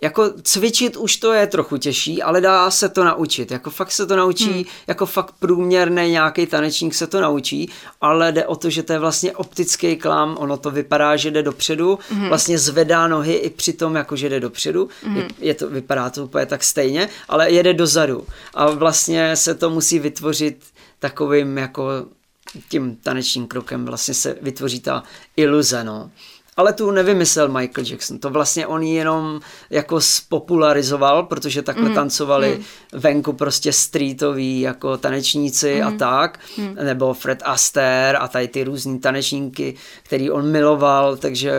jako 0.00 0.30
cvičit 0.42 0.96
už 0.96 1.16
to 1.16 1.32
je 1.32 1.46
trochu 1.46 1.76
těžší, 1.76 2.22
ale 2.22 2.40
dá 2.40 2.70
se 2.70 2.88
to 2.88 3.04
naučit. 3.04 3.50
Jako 3.50 3.70
fakt 3.70 3.92
se 3.92 4.06
to 4.06 4.16
naučí, 4.16 4.52
hmm. 4.52 4.64
jako 4.86 5.06
fakt 5.06 5.34
průměrný 5.38 6.10
nějaký 6.10 6.46
tanečník 6.46 6.94
se 6.94 7.06
to 7.06 7.20
naučí, 7.20 7.70
ale 8.00 8.32
jde 8.32 8.46
o 8.46 8.56
to, 8.56 8.70
že 8.70 8.82
to 8.82 8.92
je 8.92 8.98
vlastně 8.98 9.32
optický 9.32 9.96
klam, 9.96 10.36
ono 10.38 10.56
to 10.56 10.70
vypadá, 10.70 11.16
že 11.16 11.30
jde 11.30 11.42
dopředu, 11.42 11.98
hmm. 12.10 12.28
vlastně 12.28 12.58
zvedá 12.58 13.08
nohy 13.08 13.34
i 13.34 13.50
při 13.50 13.72
tom, 13.72 13.94
jako 13.94 14.16
že 14.16 14.28
jde 14.28 14.40
dopředu, 14.40 14.88
hmm. 15.02 15.16
je, 15.16 15.28
je 15.38 15.54
to, 15.54 15.68
vypadá 15.68 16.10
to 16.10 16.24
úplně 16.24 16.46
tak 16.46 16.64
stejně, 16.64 17.08
ale 17.28 17.50
jede 17.50 17.74
dozadu 17.74 18.26
a 18.54 18.70
vlastně 18.70 19.36
se 19.36 19.54
to 19.54 19.70
musí 19.70 19.98
vytvořit 19.98 20.64
takovým 20.98 21.58
jako 21.58 21.90
tím 22.68 22.96
tanečním 22.96 23.46
krokem 23.46 23.86
vlastně 23.86 24.14
se 24.14 24.36
vytvoří 24.42 24.80
ta 24.80 25.02
iluze, 25.36 25.84
no. 25.84 26.10
Ale 26.56 26.72
tu 26.72 26.90
nevymyslel 26.90 27.48
Michael 27.48 27.86
Jackson, 27.90 28.18
to 28.18 28.30
vlastně 28.30 28.66
on 28.66 28.82
jenom 28.82 29.40
jako 29.70 30.00
spopularizoval, 30.00 31.22
protože 31.22 31.62
takhle 31.62 31.88
mm. 31.88 31.94
tancovali 31.94 32.56
mm. 32.58 33.00
venku 33.00 33.32
prostě 33.32 33.72
streetoví 33.72 34.60
jako 34.60 34.96
tanečníci 34.96 35.80
mm. 35.80 35.86
a 35.86 35.90
tak, 35.90 36.40
mm. 36.58 36.74
nebo 36.82 37.14
Fred 37.14 37.42
Astaire 37.44 38.18
a 38.18 38.28
tady 38.28 38.48
ty 38.48 38.64
různý 38.64 38.98
tanečníky, 38.98 39.74
který 40.02 40.30
on 40.30 40.50
miloval, 40.50 41.16
takže 41.16 41.52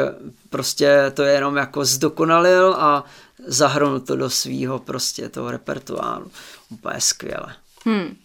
prostě 0.49 1.11
to 1.13 1.23
je 1.23 1.33
jenom 1.33 1.55
jako 1.55 1.85
zdokonalil 1.85 2.75
a 2.77 3.03
zahrnul 3.45 3.99
to 3.99 4.15
do 4.15 4.29
svýho 4.29 4.79
prostě 4.79 5.29
toho 5.29 5.51
repertoáru. 5.51 6.31
Úplně 6.69 7.01
skvěle. 7.01 7.55
Hmm. 7.85 8.15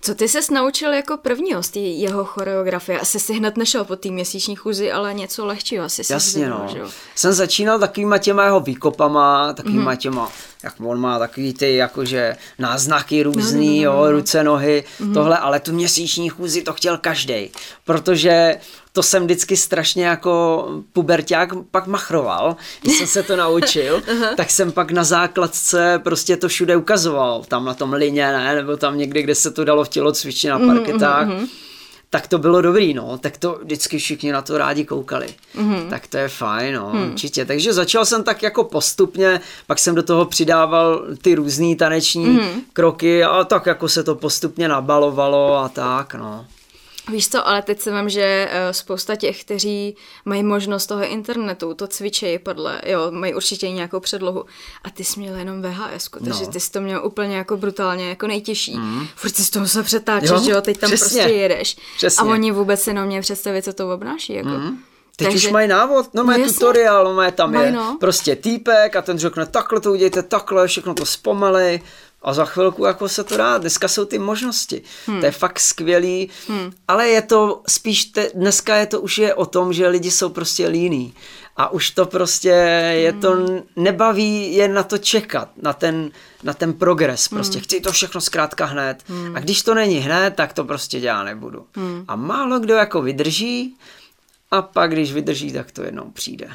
Co 0.00 0.14
ty 0.14 0.28
ses 0.28 0.50
naučil 0.50 0.92
jako 0.92 1.16
prvního 1.16 1.62
z 1.62 1.68
té 1.68 1.78
jeho 1.78 2.24
choreografie? 2.24 3.00
Asi 3.00 3.20
si 3.20 3.34
hned 3.34 3.56
nešel 3.56 3.84
po 3.84 3.96
té 3.96 4.10
měsíční 4.10 4.56
chůzi, 4.56 4.92
ale 4.92 5.14
něco 5.14 5.46
lehčího 5.46 5.84
asi 5.84 6.04
si 6.04 6.12
Jasně, 6.12 6.48
no. 6.48 6.66
Že? 6.72 6.80
Jsem 7.14 7.32
začínal 7.32 7.78
takovýma 7.78 8.18
těma 8.18 8.44
jeho 8.44 8.60
výkopama, 8.60 9.52
takovýma 9.52 9.92
mm-hmm. 9.92 9.96
těma, 9.96 10.32
jak 10.62 10.74
on 10.80 11.00
má 11.00 11.18
takový 11.18 11.54
ty 11.54 11.76
jakože 11.76 12.36
náznaky 12.58 13.22
různý, 13.22 13.84
no, 13.84 13.90
no, 13.90 13.96
no, 13.96 14.02
no. 14.02 14.06
jo, 14.06 14.12
ruce, 14.12 14.44
nohy, 14.44 14.84
mm-hmm. 15.00 15.14
tohle, 15.14 15.38
ale 15.38 15.60
tu 15.60 15.72
měsíční 15.72 16.28
chůzi 16.28 16.62
to 16.62 16.72
chtěl 16.72 16.98
každý, 16.98 17.50
protože 17.84 18.56
to 18.96 19.02
jsem 19.02 19.24
vždycky 19.24 19.56
strašně 19.56 20.06
jako 20.06 20.66
puberták 20.92 21.50
pak 21.70 21.86
machroval, 21.86 22.56
když 22.82 22.98
jsem 22.98 23.06
se 23.06 23.22
to 23.22 23.36
naučil, 23.36 24.02
tak 24.36 24.50
jsem 24.50 24.72
pak 24.72 24.90
na 24.90 25.04
základce 25.04 26.00
prostě 26.04 26.36
to 26.36 26.48
všude 26.48 26.76
ukazoval, 26.76 27.44
tam 27.48 27.64
na 27.64 27.74
tom 27.74 27.92
lině, 27.92 28.32
ne, 28.32 28.54
nebo 28.54 28.76
tam 28.76 28.98
někde, 28.98 29.22
kde 29.22 29.34
se 29.34 29.50
to 29.50 29.64
dalo 29.64 29.84
v 29.84 29.88
tělocvičně 29.88 30.50
na 30.50 30.58
mhm, 30.58 30.76
parketách. 30.76 31.28
Mm-hmm 31.28 31.46
tak 32.10 32.26
to 32.26 32.38
bylo 32.38 32.62
dobrý, 32.62 32.94
no, 32.94 33.18
tak 33.18 33.36
to 33.36 33.58
vždycky 33.62 33.98
všichni 33.98 34.32
na 34.32 34.42
to 34.42 34.58
rádi 34.58 34.84
koukali. 34.84 35.26
Mm-hmm. 35.56 35.88
Tak 35.88 36.06
to 36.06 36.16
je 36.16 36.28
fajn, 36.28 36.74
no, 36.74 36.90
mm. 36.92 37.10
určitě. 37.10 37.44
Takže 37.44 37.72
začal 37.72 38.04
jsem 38.04 38.24
tak 38.24 38.42
jako 38.42 38.64
postupně, 38.64 39.40
pak 39.66 39.78
jsem 39.78 39.94
do 39.94 40.02
toho 40.02 40.24
přidával 40.24 41.04
ty 41.22 41.34
různé 41.34 41.76
taneční 41.76 42.26
mm-hmm. 42.26 42.60
kroky 42.72 43.24
a 43.24 43.44
tak 43.44 43.66
jako 43.66 43.88
se 43.88 44.04
to 44.04 44.14
postupně 44.14 44.68
nabalovalo 44.68 45.56
a 45.56 45.68
tak, 45.68 46.14
no. 46.14 46.46
Víš 47.10 47.28
co, 47.28 47.48
ale 47.48 47.62
teď 47.62 47.80
se 47.80 47.96
vím, 47.96 48.08
že 48.08 48.48
eh, 48.50 48.72
spousta 48.72 49.16
těch, 49.16 49.44
kteří 49.44 49.96
mají 50.24 50.42
možnost 50.42 50.86
toho 50.86 51.04
internetu, 51.04 51.74
to 51.74 51.86
cvičejí 51.86 52.38
podle, 52.38 52.80
jo, 52.86 53.10
mají 53.10 53.34
určitě 53.34 53.70
nějakou 53.70 54.00
předlohu. 54.00 54.44
A 54.84 54.90
ty 54.90 55.04
jsi 55.04 55.20
měl 55.20 55.34
jenom 55.34 55.62
VHS, 55.62 56.08
takže 56.24 56.44
no. 56.44 56.50
ty 56.50 56.60
jsi 56.60 56.70
to 56.70 56.80
měl 56.80 57.06
úplně 57.06 57.36
jako 57.36 57.56
brutálně 57.56 58.08
jako 58.08 58.26
nejtěžší. 58.26 58.76
Mm. 58.76 59.06
Furt 59.16 59.36
si 59.36 59.44
z 59.44 59.50
toho 59.50 59.68
se 59.68 59.82
přetáčet, 59.82 60.30
jo, 60.30 60.42
že 60.44 60.50
jo, 60.50 60.60
teď 60.60 60.78
tam 60.78 60.90
přesně, 60.90 61.20
prostě 61.20 61.38
jedeš. 61.38 61.76
Přesně. 61.96 62.22
A 62.22 62.32
oni 62.32 62.52
vůbec 62.52 62.82
si 62.82 62.92
neměli 62.92 63.22
představit, 63.22 63.62
co 63.62 63.72
to 63.72 63.94
obnáší, 63.94 64.32
jako. 64.32 64.48
Mm. 64.48 64.78
Teď 65.16 65.28
Takže, 65.28 65.48
už 65.48 65.52
mají 65.52 65.68
návod, 65.68 66.14
no, 66.14 66.24
mají 66.24 66.42
no 66.42 66.48
tutoriál, 66.48 67.04
no 67.04 67.14
mají 67.14 67.32
tam 67.32 67.54
je 67.54 67.72
no. 67.72 67.96
prostě 68.00 68.36
týpek 68.36 68.96
a 68.96 69.02
ten 69.02 69.18
řekne 69.18 69.46
takhle 69.46 69.80
to 69.80 69.92
udějte, 69.92 70.22
takhle, 70.22 70.68
všechno 70.68 70.94
to 70.94 71.06
zpomalej 71.06 71.80
a 72.26 72.32
za 72.32 72.44
chvilku 72.44 72.84
jako 72.84 73.08
se 73.08 73.24
to 73.24 73.36
dá. 73.36 73.58
Dneska 73.58 73.88
jsou 73.88 74.04
ty 74.04 74.18
možnosti. 74.18 74.82
Hmm. 75.06 75.20
To 75.20 75.26
je 75.26 75.32
fakt 75.32 75.60
skvělý, 75.60 76.30
hmm. 76.48 76.72
ale 76.88 77.08
je 77.08 77.22
to 77.22 77.62
spíš, 77.68 78.04
te, 78.04 78.30
dneska 78.34 78.76
je 78.76 78.86
to 78.86 79.00
už 79.00 79.18
je 79.18 79.34
o 79.34 79.46
tom, 79.46 79.72
že 79.72 79.88
lidi 79.88 80.10
jsou 80.10 80.28
prostě 80.28 80.68
líní. 80.68 81.14
A 81.56 81.72
už 81.72 81.90
to 81.90 82.06
prostě 82.06 82.48
je 82.92 83.12
to, 83.12 83.32
hmm. 83.32 83.60
nebaví 83.76 84.54
je 84.54 84.68
na 84.68 84.82
to 84.82 84.98
čekat, 84.98 85.48
na 85.62 85.72
ten, 85.72 86.10
na 86.42 86.54
ten 86.54 86.72
progres. 86.72 87.28
Prostě 87.28 87.58
hmm. 87.58 87.64
chci 87.64 87.80
to 87.80 87.92
všechno 87.92 88.20
zkrátka 88.20 88.64
hned. 88.64 89.02
Hmm. 89.06 89.36
A 89.36 89.40
když 89.40 89.62
to 89.62 89.74
není 89.74 89.96
hned, 89.96 90.34
tak 90.34 90.52
to 90.52 90.64
prostě 90.64 91.00
dělat 91.00 91.24
nebudu. 91.24 91.66
Hmm. 91.74 92.04
A 92.08 92.16
málo 92.16 92.58
kdo 92.58 92.74
jako 92.74 93.02
vydrží 93.02 93.76
a 94.50 94.62
pak, 94.62 94.92
když 94.92 95.12
vydrží, 95.12 95.52
tak 95.52 95.70
to 95.70 95.82
jednou 95.82 96.10
přijde. 96.10 96.48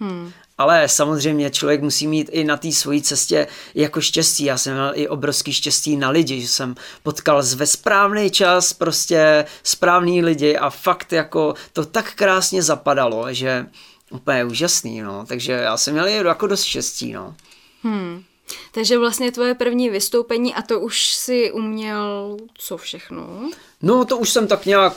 Hmm. 0.00 0.32
Ale 0.58 0.88
samozřejmě 0.88 1.50
člověk 1.50 1.82
musí 1.82 2.06
mít 2.06 2.28
i 2.32 2.44
na 2.44 2.56
té 2.56 2.72
svojí 2.72 3.02
cestě 3.02 3.46
jako 3.74 4.00
štěstí. 4.00 4.44
Já 4.44 4.58
jsem 4.58 4.72
měl 4.72 4.92
i 4.94 5.08
obrovský 5.08 5.52
štěstí 5.52 5.96
na 5.96 6.10
lidi, 6.10 6.40
že 6.40 6.48
jsem 6.48 6.74
potkal 7.02 7.42
ve 7.56 7.66
správný 7.66 8.30
čas 8.30 8.72
prostě 8.72 9.44
správný 9.62 10.22
lidi 10.22 10.56
a 10.56 10.70
fakt 10.70 11.12
jako 11.12 11.54
to 11.72 11.84
tak 11.84 12.14
krásně 12.14 12.62
zapadalo, 12.62 13.34
že 13.34 13.66
úplně 14.10 14.44
úžasný, 14.44 15.00
no. 15.00 15.26
Takže 15.26 15.52
já 15.52 15.76
jsem 15.76 15.94
měl 15.94 16.06
jako 16.06 16.46
dost 16.46 16.62
štěstí, 16.62 17.12
no. 17.12 17.34
Hmm. 17.82 18.24
Takže 18.72 18.98
vlastně 18.98 19.32
tvoje 19.32 19.54
první 19.54 19.90
vystoupení 19.90 20.54
a 20.54 20.62
to 20.62 20.80
už 20.80 21.14
si 21.14 21.52
uměl 21.52 22.36
co 22.58 22.76
všechno? 22.76 23.50
No 23.82 24.04
to 24.04 24.16
už 24.16 24.30
jsem 24.30 24.46
tak 24.46 24.66
nějak 24.66 24.92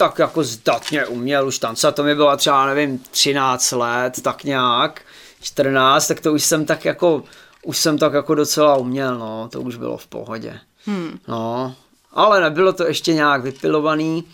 tak 0.00 0.18
jako 0.18 0.44
zdatně 0.44 1.06
uměl 1.06 1.46
už 1.46 1.58
tancovat, 1.58 1.94
to 1.94 2.02
mi 2.02 2.14
bylo 2.14 2.36
třeba, 2.36 2.66
nevím, 2.66 2.98
13 3.10 3.72
let, 3.72 4.22
tak 4.22 4.44
nějak, 4.44 5.02
14, 5.40 6.06
tak 6.06 6.20
to 6.20 6.32
už 6.32 6.44
jsem 6.44 6.66
tak 6.66 6.84
jako, 6.84 7.22
už 7.62 7.78
jsem 7.78 7.98
tak 7.98 8.12
jako 8.12 8.34
docela 8.34 8.76
uměl, 8.76 9.18
no, 9.18 9.48
to 9.52 9.60
už 9.60 9.76
bylo 9.76 9.96
v 9.96 10.06
pohodě. 10.06 10.60
Hmm. 10.86 11.18
No, 11.28 11.74
ale 12.12 12.40
nebylo 12.40 12.72
to 12.72 12.86
ještě 12.86 13.14
nějak 13.14 13.42
vypilovaný, 13.42 14.24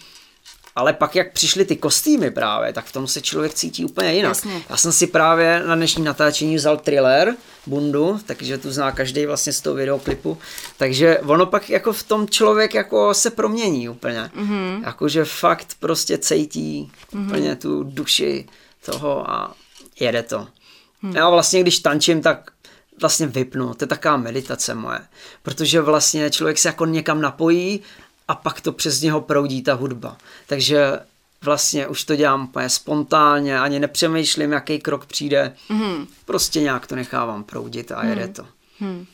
ale 0.76 0.92
pak 0.92 1.16
jak 1.16 1.32
přišly 1.32 1.64
ty 1.64 1.76
kostýmy 1.76 2.30
právě, 2.30 2.72
tak 2.72 2.84
v 2.84 2.92
tom 2.92 3.06
se 3.06 3.20
člověk 3.20 3.54
cítí 3.54 3.84
úplně 3.84 4.14
jinak. 4.14 4.30
Jasně. 4.30 4.62
Já 4.68 4.76
jsem 4.76 4.92
si 4.92 5.06
právě 5.06 5.62
na 5.66 5.74
dnešní 5.74 6.04
natáčení 6.04 6.56
vzal 6.56 6.76
thriller, 6.76 7.37
bundu, 7.66 8.20
takže 8.26 8.58
tu 8.58 8.70
zná 8.70 8.92
každý 8.92 9.26
vlastně 9.26 9.52
z 9.52 9.60
toho 9.60 9.76
videoklipu, 9.76 10.38
takže 10.76 11.18
ono 11.18 11.46
pak 11.46 11.70
jako 11.70 11.92
v 11.92 12.02
tom 12.02 12.28
člověk 12.28 12.74
jako 12.74 13.14
se 13.14 13.30
promění 13.30 13.88
úplně. 13.88 14.30
Mm-hmm. 14.37 14.84
Jakože 14.84 15.24
fakt 15.24 15.76
prostě 15.80 16.18
cítí 16.18 16.92
mm-hmm. 17.12 17.26
úplně 17.26 17.56
tu 17.56 17.82
duši 17.82 18.48
toho 18.87 19.30
a 19.30 19.54
jede 20.00 20.22
to. 20.22 20.46
Mm. 21.02 21.16
Já 21.16 21.30
vlastně 21.30 21.60
když 21.60 21.78
tančím, 21.78 22.22
tak 22.22 22.50
vlastně 23.00 23.26
vypnu, 23.26 23.74
to 23.74 23.84
je 23.84 23.88
taková 23.88 24.16
meditace 24.16 24.74
moje, 24.74 25.00
protože 25.42 25.80
vlastně 25.80 26.30
člověk 26.30 26.58
se 26.58 26.68
jako 26.68 26.87
někam 26.87 27.20
napojí 27.20 27.80
a 28.28 28.34
pak 28.34 28.60
to 28.60 28.72
přes 28.72 29.00
něho 29.00 29.20
proudí 29.20 29.62
ta 29.62 29.74
hudba. 29.74 30.16
Takže 30.46 31.00
vlastně 31.42 31.88
už 31.88 32.04
to 32.04 32.16
dělám 32.16 32.44
úplně 32.44 32.68
spontánně, 32.68 33.60
ani 33.60 33.80
nepřemýšlím, 33.80 34.52
jaký 34.52 34.78
krok 34.78 35.06
přijde. 35.06 35.54
Mm. 35.68 36.06
Prostě 36.24 36.60
nějak 36.60 36.87
to 36.87 36.96
nechávám 36.96 37.44
proudit 37.44 37.92
a 37.92 38.04
jede 38.04 38.26
mm. 38.26 38.32
to. 38.32 38.46
Mm. 38.80 39.06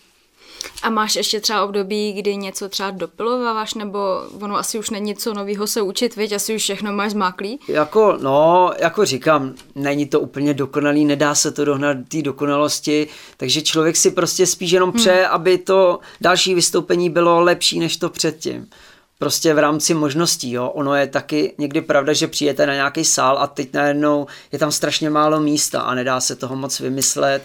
A 0.83 0.91
máš 0.91 1.17
ještě 1.17 1.41
třeba 1.41 1.65
období, 1.65 2.13
kdy 2.13 2.37
něco 2.37 2.69
třeba 2.69 2.91
dopilováváš, 2.91 3.75
nebo 3.75 3.99
ono 4.41 4.57
asi 4.57 4.79
už 4.79 4.91
není 4.91 5.15
co 5.15 5.35
nového 5.35 5.67
se 5.67 5.83
učit, 5.83 6.17
viď? 6.17 6.33
Asi 6.33 6.57
už 6.57 6.63
všechno 6.63 6.93
máš 6.93 7.13
zmáklý? 7.13 7.59
Jako, 7.69 8.19
no, 8.21 8.71
jako 8.79 9.05
říkám, 9.05 9.55
není 9.75 10.07
to 10.07 10.21
úplně 10.21 10.55
dokonalý, 10.55 11.05
nedá 11.05 11.35
se 11.35 11.53
to 11.53 11.65
dohnat 11.65 11.97
té 12.09 12.23
dokonalosti, 12.23 13.09
takže 13.37 13.63
člověk 13.63 13.97
si 13.97 14.11
prostě 14.11 14.47
spíš 14.47 14.71
jenom 14.71 14.93
přeje, 14.93 15.23
hmm. 15.23 15.35
aby 15.35 15.59
to 15.59 15.99
další 16.21 16.55
vystoupení 16.55 17.11
bylo 17.11 17.41
lepší 17.41 17.79
než 17.79 17.97
to 17.97 18.09
předtím. 18.09 18.69
Prostě 19.21 19.55
v 19.55 19.59
rámci 19.59 19.95
možností, 19.95 20.53
jo. 20.53 20.69
Ono 20.69 20.95
je 20.95 21.07
taky 21.07 21.53
někdy 21.59 21.81
pravda, 21.81 22.13
že 22.13 22.29
přijete 22.29 22.67
na 22.67 22.75
nějaký 22.75 23.05
sál 23.05 23.39
a 23.39 23.47
teď 23.47 23.75
najednou 23.75 24.27
je 24.53 24.59
tam 24.59 24.73
strašně 24.73 25.11
málo 25.11 25.41
místa 25.41 25.81
a 25.81 25.95
nedá 25.95 26.21
se 26.21 26.37
toho 26.37 26.57
moc 26.57 26.81
vymyslet. 26.81 27.43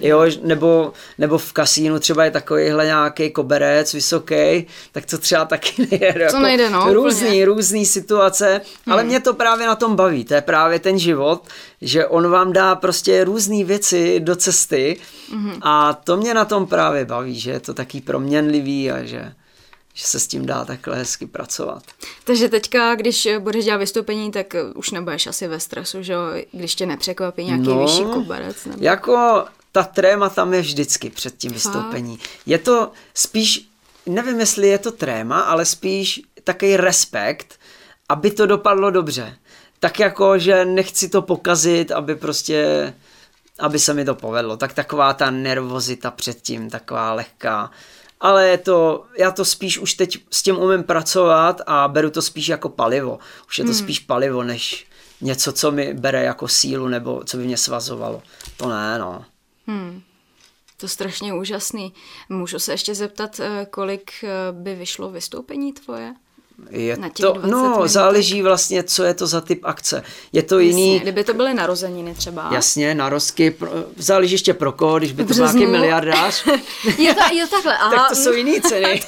Jo, 0.00 0.24
nebo, 0.42 0.92
nebo 1.18 1.38
v 1.38 1.52
kasínu 1.52 1.98
třeba 1.98 2.24
je 2.24 2.30
takovýhle 2.30 2.84
nějaký 2.84 3.30
koberec 3.30 3.92
vysoký, 3.94 4.66
tak 4.92 5.06
to 5.10 5.18
třeba 5.18 5.44
taky 5.44 5.86
nejde. 5.90 6.14
Co 6.14 6.22
jako 6.22 6.38
nejde, 6.38 6.70
no, 6.70 6.94
Různý, 6.94 7.26
úplně. 7.26 7.44
různý 7.44 7.86
situace, 7.86 8.60
hmm. 8.86 8.92
ale 8.92 9.04
mě 9.04 9.20
to 9.20 9.34
právě 9.34 9.66
na 9.66 9.74
tom 9.74 9.96
baví, 9.96 10.24
to 10.24 10.34
je 10.34 10.40
právě 10.40 10.78
ten 10.78 10.98
život, 10.98 11.42
že 11.80 12.06
on 12.06 12.30
vám 12.30 12.52
dá 12.52 12.74
prostě 12.74 13.24
různé 13.24 13.64
věci 13.64 14.20
do 14.20 14.36
cesty 14.36 14.96
hmm. 15.32 15.54
a 15.62 15.94
to 15.94 16.16
mě 16.16 16.34
na 16.34 16.44
tom 16.44 16.66
právě 16.66 17.04
baví, 17.04 17.40
že 17.40 17.50
je 17.50 17.60
to 17.60 17.74
taky 17.74 18.00
proměnlivý 18.00 18.90
a 18.90 19.04
že 19.04 19.32
že 19.96 20.04
se 20.04 20.20
s 20.20 20.26
tím 20.26 20.46
dá 20.46 20.64
takhle 20.64 20.96
hezky 20.96 21.26
pracovat. 21.26 21.82
Takže 22.24 22.48
teďka, 22.48 22.94
když 22.94 23.28
budeš 23.38 23.64
dělat 23.64 23.76
vystoupení, 23.76 24.30
tak 24.30 24.54
už 24.74 24.90
nebudeš 24.90 25.26
asi 25.26 25.48
ve 25.48 25.60
stresu, 25.60 26.02
že? 26.02 26.14
Když 26.52 26.74
tě 26.74 26.86
nepřekvapí 26.86 27.44
nějaký 27.44 27.68
no, 27.68 27.82
vyšší 27.82 28.02
koberec. 28.02 28.64
Nebo... 28.64 28.84
Jako 28.84 29.44
ta 29.72 29.82
tréma 29.82 30.28
tam 30.28 30.54
je 30.54 30.60
vždycky 30.60 31.10
před 31.10 31.36
tím 31.36 31.52
vystoupení. 31.52 32.16
Fakt? 32.16 32.30
Je 32.46 32.58
to 32.58 32.92
spíš, 33.14 33.68
nevím, 34.06 34.40
jestli 34.40 34.68
je 34.68 34.78
to 34.78 34.92
tréma, 34.92 35.40
ale 35.40 35.64
spíš 35.64 36.20
takový 36.44 36.76
respekt, 36.76 37.58
aby 38.08 38.30
to 38.30 38.46
dopadlo 38.46 38.90
dobře. 38.90 39.36
Tak 39.80 40.00
jako, 40.00 40.38
že 40.38 40.64
nechci 40.64 41.08
to 41.08 41.22
pokazit, 41.22 41.92
aby 41.92 42.16
prostě, 42.16 42.94
aby 43.58 43.78
se 43.78 43.94
mi 43.94 44.04
to 44.04 44.14
povedlo. 44.14 44.56
Tak 44.56 44.72
taková 44.72 45.12
ta 45.12 45.30
nervozita 45.30 46.10
předtím, 46.10 46.70
taková 46.70 47.12
lehká 47.12 47.70
ale 48.20 48.48
je 48.48 48.58
to, 48.58 49.04
já 49.18 49.30
to 49.30 49.44
spíš 49.44 49.78
už 49.78 49.94
teď 49.94 50.18
s 50.30 50.42
tím 50.42 50.58
umím 50.58 50.84
pracovat 50.84 51.60
a 51.66 51.88
beru 51.88 52.10
to 52.10 52.22
spíš 52.22 52.48
jako 52.48 52.68
palivo. 52.68 53.18
Už 53.48 53.58
je 53.58 53.64
to 53.64 53.70
hmm. 53.70 53.78
spíš 53.78 53.98
palivo, 53.98 54.42
než 54.42 54.86
něco, 55.20 55.52
co 55.52 55.70
mi 55.72 55.94
bere 55.94 56.22
jako 56.22 56.48
sílu 56.48 56.88
nebo 56.88 57.24
co 57.24 57.36
by 57.36 57.44
mě 57.44 57.56
svazovalo. 57.56 58.22
To 58.56 58.68
ne, 58.68 58.98
no. 58.98 59.24
Hmm. 59.66 60.02
To 60.76 60.88
strašně 60.88 61.34
úžasný. 61.34 61.92
Můžu 62.28 62.58
se 62.58 62.72
ještě 62.72 62.94
zeptat, 62.94 63.40
eh, 63.40 63.66
kolik 63.70 64.10
eh, 64.24 64.28
by 64.52 64.74
vyšlo 64.74 65.10
vystoupení 65.10 65.72
tvoje? 65.72 66.14
Je 66.70 66.96
to, 67.20 67.34
no, 67.44 67.62
minut. 67.62 67.88
záleží 67.88 68.42
vlastně, 68.42 68.82
co 68.82 69.04
je 69.04 69.14
to 69.14 69.26
za 69.26 69.40
typ 69.40 69.60
akce. 69.62 70.02
Je 70.32 70.42
to 70.42 70.58
Jasně, 70.58 70.68
jiný... 70.68 71.00
Kdyby 71.00 71.24
to 71.24 71.34
byly 71.34 71.54
narozeniny 71.54 72.14
třeba. 72.14 72.48
Jasně, 72.52 72.94
narozky, 72.94 73.50
pro, 73.50 73.70
záleží 73.96 74.34
ještě 74.34 74.54
pro 74.54 74.72
koho, 74.72 74.98
když 74.98 75.12
by 75.12 75.24
to 75.24 75.34
byl 75.34 75.52
nějaký 75.52 75.66
miliardář. 75.66 76.46
je 76.98 77.14
to, 77.14 77.34
je 77.34 77.46
takhle, 77.46 77.78
aha. 77.78 77.90
tak 77.96 78.08
to 78.08 78.14
jsou 78.14 78.32
jiný 78.32 78.60
ceny. 78.60 79.00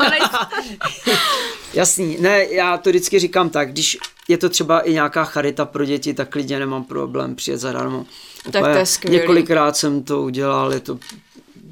Jasný, 1.75 2.17
ne, 2.21 2.45
já 2.45 2.79
to 2.79 2.91
vždycky 2.91 3.19
říkám 3.19 3.51
tak, 3.51 3.73
když 3.73 3.99
je 4.29 4.39
to 4.39 4.49
třeba 4.49 4.81
i 4.81 4.93
nějaká 4.93 5.25
charita 5.25 5.65
pro 5.65 5.85
děti, 5.85 6.15
tak 6.15 6.29
klidně 6.29 6.59
nemám 6.59 6.85
problém 6.85 7.35
přijet 7.35 7.61
zadarmo. 7.61 8.07
Tak 8.51 8.63
to 8.63 8.69
je 8.69 8.87
skvělý. 8.87 9.21
Několikrát 9.21 9.77
jsem 9.77 10.03
to 10.03 10.23
udělal, 10.23 10.73
je 10.73 10.81
to 10.81 10.99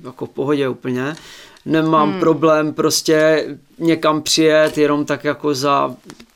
jako 0.05 0.27
v 0.27 0.31
pohodě 0.31 0.69
úplně 0.69 1.17
nemám 1.66 2.11
hmm. 2.11 2.20
problém 2.20 2.74
prostě 2.74 3.46
někam 3.79 4.22
přijet, 4.22 4.79
jenom 4.79 5.05
tak 5.05 5.24
jako 5.24 5.55
za 5.55 5.94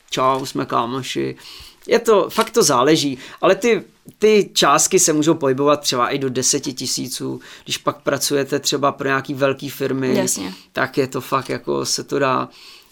čau, 0.09 0.45
jsme 0.45 0.65
kámoši. 0.65 1.35
Je 1.87 1.99
to, 1.99 2.29
fakt 2.29 2.49
to 2.49 2.63
záleží, 2.63 3.17
ale 3.41 3.55
ty, 3.55 3.83
ty 4.19 4.49
částky 4.53 4.99
se 4.99 5.13
můžou 5.13 5.33
pohybovat 5.33 5.79
třeba 5.79 6.09
i 6.09 6.17
do 6.17 6.29
deseti 6.29 6.73
tisíců, 6.73 7.41
když 7.63 7.77
pak 7.77 8.01
pracujete 8.01 8.59
třeba 8.59 8.91
pro 8.91 9.07
nějaký 9.07 9.33
velký 9.33 9.69
firmy, 9.69 10.17
Jasně. 10.17 10.53
tak 10.73 10.97
je 10.97 11.07
to 11.07 11.21
fakt 11.21 11.49
jako 11.49 11.85
se 11.85 12.03
to 12.03 12.19
dá 12.19 12.49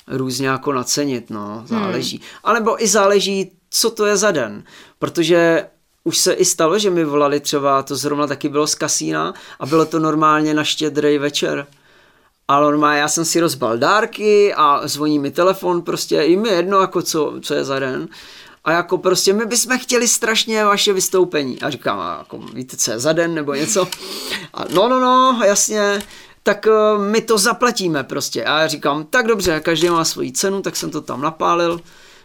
různě 0.07 0.47
jako 0.47 0.73
nacenit, 0.73 1.29
no, 1.29 1.63
záleží. 1.65 2.17
Hmm. 2.17 2.25
A 2.43 2.53
nebo 2.53 2.83
i 2.83 2.87
záleží, 2.87 3.51
co 3.69 3.89
to 3.89 4.05
je 4.05 4.17
za 4.17 4.31
den, 4.31 4.63
protože 4.99 5.65
už 6.03 6.17
se 6.17 6.33
i 6.33 6.45
stalo, 6.45 6.79
že 6.79 6.89
mi 6.89 7.05
volali 7.05 7.39
třeba, 7.39 7.83
to 7.83 7.95
zrovna 7.95 8.27
taky 8.27 8.49
bylo 8.49 8.67
z 8.67 8.75
kasína 8.75 9.33
a 9.59 9.65
bylo 9.65 9.85
to 9.85 9.99
normálně 9.99 10.53
na 10.53 10.63
štědrý 10.63 11.17
večer 11.17 11.67
ale 12.49 12.65
normálně 12.65 12.99
já 12.99 13.07
jsem 13.07 13.25
si 13.25 13.39
rozbal 13.39 13.77
dárky 13.77 14.53
a 14.53 14.87
zvoní 14.87 15.19
mi 15.19 15.31
telefon, 15.31 15.81
prostě 15.81 16.23
jim 16.23 16.45
je 16.45 16.53
jedno, 16.53 16.81
jako 16.81 17.01
co, 17.01 17.33
co 17.41 17.53
je 17.53 17.63
za 17.63 17.79
den. 17.79 18.07
A 18.63 18.71
jako 18.71 18.97
prostě 18.97 19.33
my 19.33 19.45
bychom 19.45 19.77
chtěli 19.77 20.07
strašně 20.07 20.65
vaše 20.65 20.93
vystoupení. 20.93 21.61
A 21.61 21.69
říkám, 21.69 21.99
a 21.99 22.17
jako 22.17 22.37
víte, 22.37 22.77
co 22.77 22.91
je 22.91 22.99
za 22.99 23.13
den 23.13 23.33
nebo 23.33 23.53
něco? 23.53 23.87
A 24.53 24.65
no, 24.73 24.89
no, 24.89 24.99
no, 24.99 25.41
jasně, 25.45 26.03
tak 26.43 26.67
uh, 26.67 27.03
my 27.03 27.21
to 27.21 27.37
zaplatíme 27.37 28.03
prostě. 28.03 28.43
A 28.45 28.59
já 28.59 28.67
říkám, 28.67 29.05
tak 29.05 29.27
dobře, 29.27 29.59
každý 29.59 29.89
má 29.89 30.05
svoji 30.05 30.31
cenu, 30.31 30.61
tak 30.61 30.75
jsem 30.75 30.91
to 30.91 31.01
tam 31.01 31.21
napálil. 31.21 31.81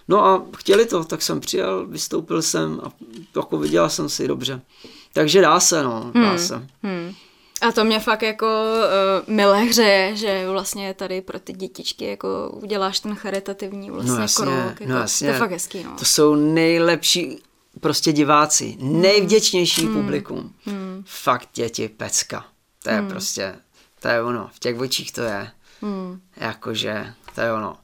No 0.08 0.24
a 0.24 0.42
chtěli 0.56 0.86
to, 0.86 1.04
tak 1.04 1.22
jsem 1.22 1.40
přijel, 1.40 1.86
vystoupil 1.86 2.42
jsem 2.42 2.80
a 2.84 2.92
jako 3.36 3.58
viděla 3.58 3.88
jsem 3.88 4.08
si 4.08 4.28
dobře. 4.28 4.60
Takže 5.12 5.40
dá 5.40 5.60
se, 5.60 5.82
no, 5.82 6.10
dá 6.14 6.28
hmm. 6.28 6.38
se. 6.38 6.66
Hmm. 6.82 7.14
A 7.60 7.72
to 7.72 7.84
mě 7.84 8.00
fakt 8.00 8.22
jako 8.22 8.46
uh, 8.46 9.34
milé 9.34 9.64
hřeje, 9.64 10.16
že 10.16 10.48
vlastně 10.48 10.94
tady 10.94 11.20
pro 11.20 11.38
ty 11.38 11.52
dětičky 11.52 12.04
jako 12.04 12.50
uděláš 12.62 13.00
ten 13.00 13.14
charitativní 13.14 13.90
vlastně 13.90 14.12
no 14.12 14.20
jasně, 14.20 14.44
krok. 14.44 14.80
Jako, 14.80 14.92
no 14.92 14.98
jasně. 14.98 15.28
To 15.28 15.32
je 15.32 15.38
fakt 15.38 15.50
hezký, 15.50 15.84
no. 15.84 15.96
To 15.98 16.04
jsou 16.04 16.34
nejlepší 16.34 17.42
prostě 17.80 18.12
diváci, 18.12 18.76
hmm. 18.80 19.00
nejvděčnější 19.00 19.86
hmm. 19.86 19.94
publikum. 19.94 20.54
Hmm. 20.64 21.04
Fakt 21.06 21.48
děti, 21.54 21.88
pecka. 21.88 22.44
To 22.82 22.90
je 22.90 22.96
hmm. 22.96 23.08
prostě, 23.08 23.54
to 24.00 24.08
je 24.08 24.22
ono. 24.22 24.50
V 24.52 24.58
těch 24.58 24.78
očích 24.78 25.12
to 25.12 25.22
je. 25.22 25.50
Hmm. 25.82 26.20
Jakože, 26.36 27.14
to 27.34 27.40
je 27.40 27.52
ono. 27.52 27.76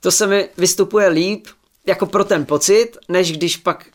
To 0.00 0.10
se 0.10 0.26
mi 0.26 0.48
vystupuje 0.56 1.08
líp, 1.08 1.46
jako 1.86 2.06
pro 2.06 2.24
ten 2.24 2.46
pocit, 2.46 2.96
než 3.08 3.32
když 3.32 3.56
pak 3.56 3.86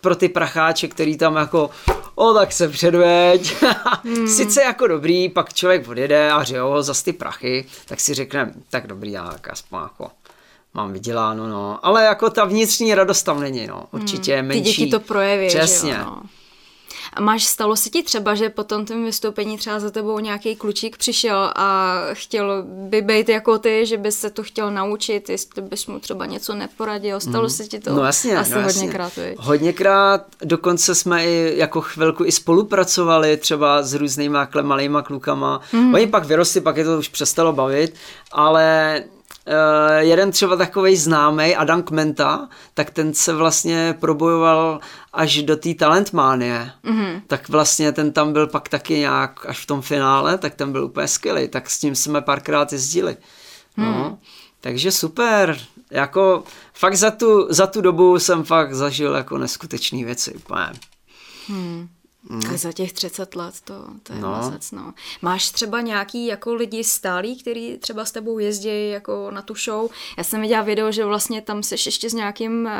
pro 0.00 0.16
ty 0.16 0.28
pracháče, 0.28 0.88
který 0.88 1.16
tam 1.16 1.36
jako 1.36 1.70
o 2.14 2.34
tak 2.34 2.52
se 2.52 2.68
předveď. 2.68 3.62
hmm. 4.04 4.28
Sice 4.36 4.62
jako 4.62 4.86
dobrý, 4.86 5.28
pak 5.28 5.54
člověk 5.54 5.88
odjede 5.88 6.32
a 6.32 6.44
že 6.44 6.56
jo, 6.56 6.82
zas 6.82 7.02
ty 7.02 7.12
prachy, 7.12 7.64
tak 7.86 8.00
si 8.00 8.14
řekne, 8.14 8.52
tak 8.70 8.86
dobrý, 8.86 9.12
já 9.12 9.30
tak 9.30 9.48
aspoň 9.52 9.80
jako 9.82 10.10
mám 10.74 10.92
vyděláno, 10.92 11.48
no. 11.48 11.86
Ale 11.86 12.04
jako 12.04 12.30
ta 12.30 12.44
vnitřní 12.44 12.94
radost 12.94 13.22
tam 13.22 13.40
není, 13.40 13.66
no. 13.66 13.86
Určitě 13.90 14.36
hmm. 14.36 14.48
menší. 14.48 14.62
Ty 14.62 14.70
děti 14.70 14.86
to 14.90 15.00
projeví, 15.00 15.48
Přesně. 15.48 15.92
Že 15.92 15.98
jo, 15.98 16.04
no. 16.04 16.22
A 17.12 17.20
máš, 17.20 17.44
stalo 17.44 17.76
se 17.76 17.90
ti 17.90 18.02
třeba, 18.02 18.34
že 18.34 18.50
po 18.50 18.64
tom 18.64 18.84
tvém 18.84 19.04
vystoupení 19.04 19.58
třeba 19.58 19.80
za 19.80 19.90
tebou 19.90 20.18
nějaký 20.18 20.56
klučík 20.56 20.96
přišel 20.96 21.52
a 21.56 21.98
chtěl 22.12 22.64
by 22.66 23.02
být 23.02 23.28
jako 23.28 23.58
ty, 23.58 23.86
že 23.86 23.96
by 23.96 24.12
se 24.12 24.30
to 24.30 24.42
chtěl 24.42 24.70
naučit, 24.70 25.28
jestli 25.28 25.62
bys 25.62 25.86
mu 25.86 25.98
třeba 25.98 26.26
něco 26.26 26.54
neporadil, 26.54 27.20
stalo 27.20 27.44
mm. 27.44 27.50
se 27.50 27.66
ti 27.66 27.80
to? 27.80 27.94
No 27.94 28.04
jasně, 28.04 28.38
Asi 28.38 28.54
no 28.54 28.60
jasně. 28.60 28.80
hodněkrát. 28.80 29.12
Hodněkrát, 29.38 30.26
dokonce 30.44 30.94
jsme 30.94 31.24
i 31.24 31.58
jako 31.58 31.80
chvilku 31.80 32.24
i 32.24 32.32
spolupracovali 32.32 33.36
třeba 33.36 33.82
s 33.82 33.94
různýma 33.94 34.48
malýma 34.62 35.02
klukama. 35.02 35.60
Mm. 35.72 35.94
Oni 35.94 36.06
pak 36.06 36.24
vyrostli, 36.24 36.60
pak 36.60 36.76
je 36.76 36.84
to 36.84 36.98
už 36.98 37.08
přestalo 37.08 37.52
bavit, 37.52 37.94
ale 38.32 39.02
jeden 39.98 40.30
třeba 40.30 40.56
takový 40.56 40.96
známý, 40.96 41.56
Adam 41.56 41.82
Kmenta, 41.82 42.48
tak 42.74 42.90
ten 42.90 43.14
se 43.14 43.32
vlastně 43.32 43.96
probojoval 44.00 44.80
až 45.12 45.42
do 45.42 45.56
té 45.56 45.74
talentmánie. 45.74 46.70
Mm-hmm. 46.84 47.22
Tak 47.26 47.48
vlastně 47.48 47.92
ten 47.92 48.12
tam 48.12 48.32
byl 48.32 48.46
pak 48.46 48.68
taky 48.68 48.98
nějak 48.98 49.46
až 49.46 49.60
v 49.60 49.66
tom 49.66 49.82
finále, 49.82 50.38
tak 50.38 50.54
ten 50.54 50.72
byl 50.72 50.84
úplně 50.84 51.08
skvělý, 51.08 51.48
tak 51.48 51.70
s 51.70 51.78
tím 51.78 51.94
jsme 51.94 52.20
párkrát 52.20 52.72
jezdili. 52.72 53.16
No, 53.76 54.08
mm. 54.10 54.18
Takže 54.60 54.92
super, 54.92 55.58
jako 55.90 56.44
fakt 56.74 56.96
za 56.96 57.10
tu, 57.10 57.46
za 57.50 57.66
tu 57.66 57.80
dobu 57.80 58.18
jsem 58.18 58.44
fakt 58.44 58.74
zažil 58.74 59.14
jako 59.14 59.38
neskutečné 59.38 60.04
věci 60.04 60.34
úplně. 60.34 60.72
Hmm. 61.48 61.88
Mm. 62.28 62.56
Za 62.56 62.72
těch 62.72 62.92
30 62.92 63.36
let 63.36 63.54
to, 63.64 63.74
to 64.02 64.12
je 64.12 64.20
no. 64.20 64.30
mazec, 64.30 64.70
no. 64.70 64.94
Máš 65.22 65.50
třeba 65.50 65.80
nějaký 65.80 66.26
jako 66.26 66.54
lidi 66.54 66.84
stálí, 66.84 67.40
který 67.40 67.78
třeba 67.78 68.04
s 68.04 68.12
tebou 68.12 68.38
jezdí 68.38 68.90
jako 68.90 69.30
na 69.30 69.42
tu 69.42 69.54
show? 69.54 69.90
Já 70.18 70.24
jsem 70.24 70.40
viděla 70.40 70.62
video, 70.62 70.92
že 70.92 71.04
vlastně 71.04 71.42
tam 71.42 71.62
seš 71.62 71.86
ještě 71.86 72.10
s 72.10 72.14
nějakým 72.14 72.64
uh, 72.64 72.70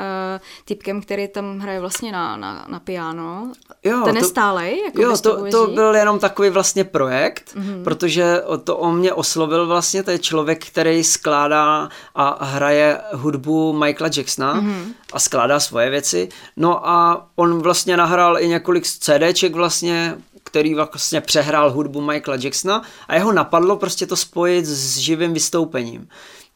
typkem, 0.65 1.03
který 1.03 1.29
tam 1.29 1.59
hraje 1.59 1.81
vlastně 1.81 2.13
na, 2.13 2.37
na, 2.37 2.67
na 2.69 2.81
piano. 2.81 3.53
Jo, 3.83 4.03
Ten 4.05 4.15
to, 4.15 4.21
je 4.21 4.25
stálej? 4.25 4.83
Jako 4.85 5.03
jo, 5.03 5.19
to, 5.19 5.51
to 5.51 5.67
byl 5.67 5.95
jenom 5.95 6.19
takový 6.19 6.51
vlastně 6.51 6.85
projekt, 6.85 7.55
mm-hmm. 7.57 7.85
protože 7.85 8.43
to 8.65 8.77
o 8.77 8.93
mě 8.93 9.13
oslovil 9.13 9.67
vlastně, 9.67 10.03
to 10.03 10.11
je 10.11 10.19
člověk, 10.19 10.67
který 10.67 11.05
skládá 11.05 11.89
a 12.15 12.45
hraje 12.45 13.01
hudbu 13.13 13.73
Michaela 13.73 14.11
Jacksona 14.17 14.61
mm-hmm. 14.61 14.85
A 15.13 15.19
skládá 15.19 15.61
svoje 15.61 15.91
věci. 15.91 16.29
No 16.57 16.89
a 16.89 17.27
on 17.37 17.63
vlastně 17.63 17.97
nahrál 17.97 18.39
i 18.39 18.49
několik 18.49 18.87
CD 18.87 19.23
CDček 19.23 19.55
vlastně, 19.55 20.17
který 20.45 20.75
vlastně 20.75 21.21
přehrál 21.21 21.71
hudbu 21.73 22.01
Michaela 22.01 22.41
Jacksona 22.43 22.83
a 23.09 23.15
jeho 23.15 23.33
napadlo 23.33 23.77
prostě 23.77 24.07
to 24.07 24.17
spojit 24.17 24.67
s 24.67 24.97
živým 24.97 25.33
vystoupením. 25.33 26.09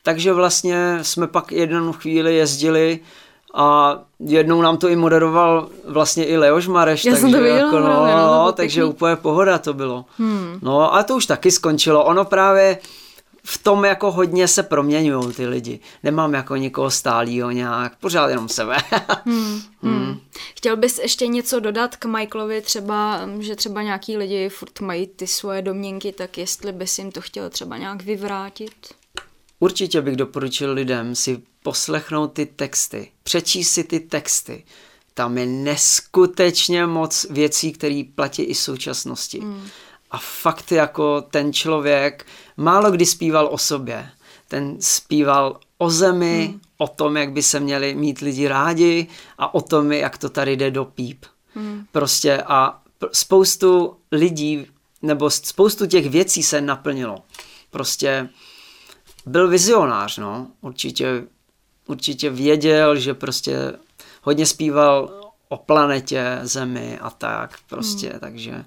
Takže 0.03 0.33
vlastně 0.33 0.99
jsme 1.03 1.27
pak 1.27 1.53
jednou 1.53 1.93
chvíli 1.93 2.37
jezdili 2.37 3.01
a 3.55 3.99
jednou 4.21 4.63
nám 4.63 4.77
to 4.77 4.89
i 4.89 4.97
moderoval 4.97 5.69
vlastně 5.89 6.27
i 6.27 6.37
Leoš 6.37 6.69
Mareš, 6.69 7.05
Já 7.05 7.13
takže, 7.13 7.27
to 7.27 7.43
viděla, 7.43 7.59
jako, 7.59 7.81
no, 7.81 7.87
no, 7.89 8.07
no, 8.07 8.45
no 8.45 8.53
takže 8.53 8.85
úplně 8.85 9.17
pohoda 9.17 9.59
to 9.59 9.75
bylo. 9.75 10.05
Hmm. 10.19 10.59
No 10.63 10.95
a 10.95 11.03
to 11.03 11.17
už 11.17 11.27
taky 11.27 11.51
skončilo. 11.51 12.05
Ono 12.05 12.25
právě 12.25 12.79
v 13.49 13.59
tom 13.59 13.85
jako 13.85 14.13
hodně 14.13 14.49
se 14.49 14.63
proměňují 14.63 15.33
ty 15.35 15.47
lidi. 15.47 15.81
Nemám 16.03 16.35
jako 16.35 16.57
nikoho 16.57 16.91
stálýho 16.91 17.51
nějak, 17.51 17.97
pořád 17.97 18.29
jenom 18.29 18.49
sebe. 18.49 18.77
hmm, 19.25 19.61
hmm. 19.83 20.21
Chtěl 20.57 20.77
bys 20.77 20.99
ještě 20.99 21.27
něco 21.27 21.61
dodat 21.61 21.97
k 21.97 22.05
Michaelovi, 22.05 22.61
třeba, 22.61 23.21
že 23.39 23.57
třeba 23.57 23.83
nějaký 23.83 24.17
lidi 24.17 24.49
furt 24.49 24.81
mají 24.81 25.07
ty 25.07 25.27
svoje 25.27 25.63
domněnky, 25.63 26.13
tak 26.13 26.39
jestli 26.39 26.73
bys 26.73 26.99
jim 26.99 27.13
to 27.13 27.21
chtěl 27.21 27.51
třeba 27.51 27.77
nějak 27.77 28.03
vyvrátit? 28.03 28.73
Určitě 29.61 30.01
bych 30.01 30.17
doporučil 30.17 30.73
lidem 30.73 31.15
si 31.15 31.43
poslechnout 31.63 32.33
ty 32.33 32.47
texty, 32.47 33.11
přečíst 33.23 33.71
si 33.71 33.85
ty 33.85 34.01
texty. 34.01 34.65
Tam 35.15 35.39
je 35.39 35.47
neskutečně 35.47 36.87
moc 36.87 37.27
věcí, 37.31 37.73
které 37.73 38.03
platí 38.15 38.43
i 38.43 38.55
v 38.55 38.59
současnosti. 38.59 39.41
Hmm. 39.41 39.69
A 40.11 40.19
fakt 40.19 40.73
jako 40.73 41.21
ten 41.21 41.53
člověk 41.53 42.27
málo 42.57 42.91
kdy 42.91 43.07
zpíval 43.07 43.49
o 43.53 43.59
sobě. 43.59 44.11
Ten 44.49 44.77
zpíval 44.81 45.61
o 45.79 45.91
zemi, 45.91 46.47
hmm. 46.51 46.61
o 46.79 46.89
tom, 46.89 47.17
jak 47.17 47.33
by 47.33 47.43
se 47.43 47.61
měli 47.61 47.95
mít 47.95 48.19
lidi 48.19 48.49
rádi 48.49 49.07
a 49.39 49.55
o 49.55 49.61
tom, 49.61 49.93
jak 49.93 50.19
to 50.19 50.29
tady 50.29 50.57
jde 50.57 50.71
do 50.71 50.85
píp. 50.85 51.25
Hmm. 51.55 51.87
Prostě 51.93 52.43
a 52.47 52.83
spoustu 53.13 53.97
lidí 54.13 54.67
nebo 55.03 55.31
spoustu 55.31 55.87
těch 55.87 56.11
věcí 56.11 56.43
se 56.43 56.61
naplnilo. 56.61 57.19
Prostě 57.71 58.29
byl 59.27 59.49
vizionář, 59.49 60.19
no. 60.19 60.47
Určitě, 60.61 61.25
určitě 61.87 62.31
věděl, 62.31 62.97
že 62.97 63.15
prostě 63.15 63.73
hodně 64.23 64.47
zpíval 64.47 65.21
o 65.49 65.57
planetě, 65.57 66.39
zemi 66.43 66.99
a 66.99 67.11
tak 67.11 67.59
prostě, 67.69 68.11
hmm. 68.11 68.21
takže, 68.21 68.65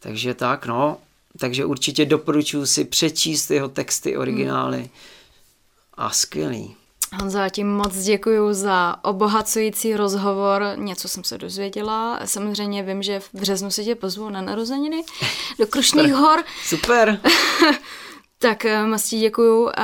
takže 0.00 0.34
tak, 0.34 0.66
no. 0.66 0.98
Takže 1.38 1.64
určitě 1.64 2.06
doporučuji 2.06 2.66
si 2.66 2.84
přečíst 2.84 3.50
jeho 3.50 3.68
texty, 3.68 4.16
originály. 4.16 4.78
Hmm. 4.78 4.88
A 5.94 6.10
skvělý. 6.10 6.76
Honzo, 7.20 7.38
já 7.38 7.48
ti 7.48 7.64
moc 7.64 7.96
děkuji 7.96 8.54
za 8.54 8.96
obohacující 9.04 9.96
rozhovor. 9.96 10.64
Něco 10.76 11.08
jsem 11.08 11.24
se 11.24 11.38
dozvěděla. 11.38 12.20
Samozřejmě 12.24 12.82
vím, 12.82 13.02
že 13.02 13.20
v 13.20 13.28
březnu 13.32 13.70
se 13.70 13.84
tě 13.84 13.94
pozvu 13.94 14.30
na 14.30 14.40
narozeniny 14.40 15.04
do 15.58 15.66
Krušných 15.70 16.12
hor. 16.12 16.44
Super. 16.64 17.20
tak 18.38 18.64
eh, 18.64 18.86
moc 18.86 19.04
ti 19.04 19.18
děkuju. 19.18 19.68
Eh, 19.68 19.82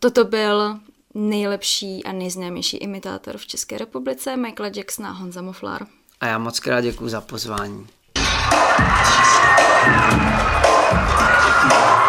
toto 0.00 0.24
byl 0.24 0.76
nejlepší 1.14 2.04
a 2.04 2.12
nejznámější 2.12 2.76
imitátor 2.76 3.38
v 3.38 3.46
České 3.46 3.78
republice, 3.78 4.36
Michaela 4.36 4.72
Jacksona 4.76 5.10
Honza 5.10 5.42
Moflar. 5.42 5.86
A 6.20 6.26
já 6.26 6.38
moc 6.38 6.60
krát 6.60 6.80
děkuji 6.80 7.08
za 7.08 7.20
pozvání. 7.20 7.86
Thank 9.82 10.12
you. 11.94 11.99